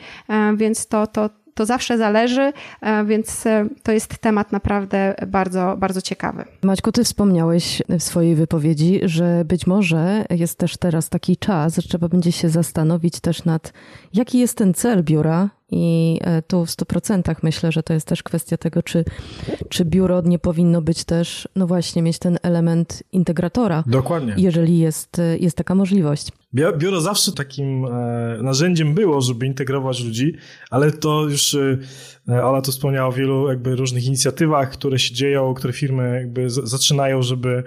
[0.56, 6.02] więc to, to, to zawsze zależy, e, więc e, to jest temat naprawdę bardzo, bardzo
[6.02, 6.44] ciekawy.
[6.62, 11.88] Maćku, ty wspomniałeś w swojej wypowiedzi, że być może jest też teraz taki czas, że
[11.88, 13.72] trzeba będzie się zastanowić też nad,
[14.14, 18.22] jaki jest ten cel biura i e, tu w 100% myślę, że to jest też
[18.22, 19.04] kwestia tego, czy,
[19.68, 23.84] czy biuro nie powinno być też, no właśnie, mieć ten element integratora.
[23.86, 24.34] Dokładnie.
[24.36, 26.32] Jeżeli jest, jest taka możliwość.
[26.78, 30.34] Biuro zawsze takim e, narzędziem było, żeby integrować ludzi,
[30.70, 31.54] ale to już
[32.28, 36.50] e, Ola tu wspomniała o wielu jakby różnych inicjatywach, które się dzieją, które firmy jakby
[36.50, 37.64] zaczynają, żeby e,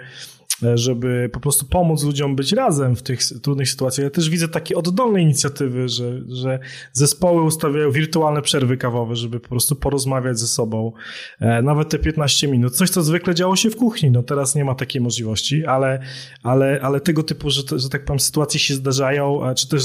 [0.61, 4.03] żeby po prostu pomóc ludziom być razem w tych trudnych sytuacjach.
[4.03, 6.59] Ja też widzę takie oddolne inicjatywy, że, że
[6.93, 10.91] zespoły ustawiają wirtualne przerwy kawowe, żeby po prostu porozmawiać ze sobą.
[11.39, 12.75] E, nawet te 15 minut.
[12.75, 14.11] Coś, co zwykle działo się w kuchni.
[14.11, 15.99] No teraz nie ma takiej możliwości, ale,
[16.43, 19.83] ale, ale tego typu, że, że tak powiem, sytuacje się zdarzają, czy też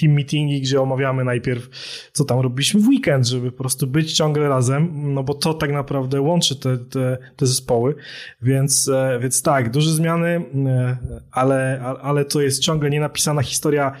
[0.00, 1.68] team meetingi, gdzie omawiamy najpierw,
[2.12, 5.72] co tam robiliśmy w weekend, żeby po prostu być ciągle razem, no bo to tak
[5.72, 7.94] naprawdę łączy te, te, te zespoły.
[8.42, 10.96] Więc, e, więc tak, duże zmiany, e,
[11.30, 13.92] ale, ale to jest ciągle nienapisana historia,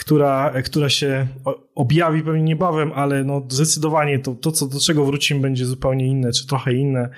[0.00, 1.26] która, która się
[1.74, 6.32] objawi pewnie niebawem, ale no zdecydowanie to, to co, do czego wrócimy, będzie zupełnie inne,
[6.32, 7.08] czy trochę inne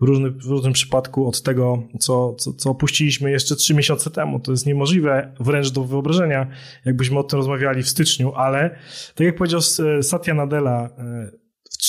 [0.00, 4.40] w, różny, w różnym przypadku od tego, co, co, co opuściliśmy jeszcze trzy miesiące temu.
[4.40, 6.46] To jest niemożliwe wręcz do wyobrażenia,
[6.84, 8.70] jakbyśmy o tym rozmawiali w styczniu, ale
[9.14, 9.60] tak jak powiedział
[10.02, 11.41] Satya Nadella, e,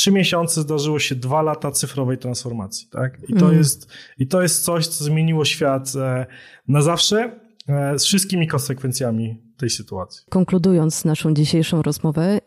[0.04, 3.30] trzy miesiące zdarzyło się dwa lata cyfrowej transformacji, tak?
[3.30, 3.58] I to, mm.
[3.58, 3.88] jest,
[4.18, 6.26] i to jest coś, co zmieniło świat e,
[6.68, 10.26] na zawsze e, z wszystkimi konsekwencjami tej sytuacji.
[10.30, 12.39] Konkludując naszą dzisiejszą rozmowę,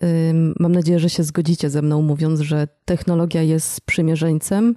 [0.61, 4.77] mam nadzieję, że się zgodzicie ze mną, mówiąc, że technologia jest sprzymierzeńcem,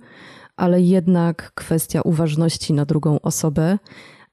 [0.55, 3.77] ale jednak kwestia uważności na drugą osobę,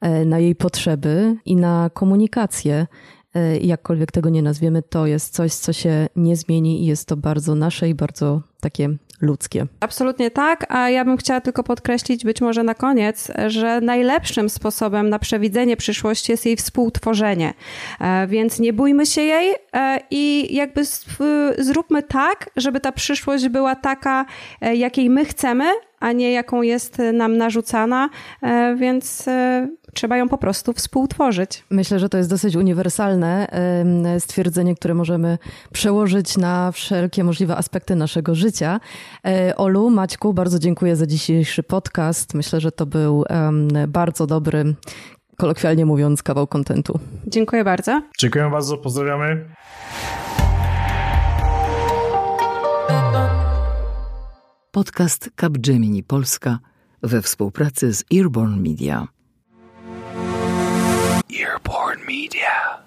[0.01, 2.87] e, na jej potrzeby i na komunikację
[3.61, 7.55] jakkolwiek tego nie nazwiemy, to jest coś, co się nie zmieni i jest to bardzo
[7.55, 8.89] nasze i bardzo takie
[9.21, 9.67] ludzkie.
[9.81, 15.09] Absolutnie tak, a ja bym chciała tylko podkreślić być może na koniec, że najlepszym sposobem
[15.09, 17.55] na przewidzenie przyszłości jest jej współtworzenie.
[18.01, 20.83] E, więc nie bójmy się jej e, i jakby
[21.59, 24.27] zróbmy tak, żeby ta przyszłość była taka,
[24.75, 25.65] jakiej my chcemy,
[26.01, 28.09] a nie jaką jest nam narzucana,
[28.77, 29.29] więc
[29.97, 31.65] trzeba ją po prostu współtworzyć.
[31.71, 33.49] Myślę, że to jest dosyć uniwersalne
[34.19, 35.39] stwierdzenie, które możemy
[35.73, 38.81] przełożyć na wszelkie możliwe aspekty naszego życia.
[39.27, 42.35] E, Olu, Maćku, bardzo dziękuję za dzisiejszy podcast.
[42.35, 43.25] Myślę, że to był
[43.89, 44.75] bardzo dobry,
[45.37, 46.99] kolokwialnie mówiąc, kawał kontentu.
[47.27, 48.03] Dziękuję bardzo.
[48.19, 49.49] Dziękuję bardzo, pozdrawiamy.
[54.71, 56.59] Podcast Capgemini Polska
[57.03, 59.16] we współpracy z Earborn Media.
[61.39, 62.81] Earborn Media.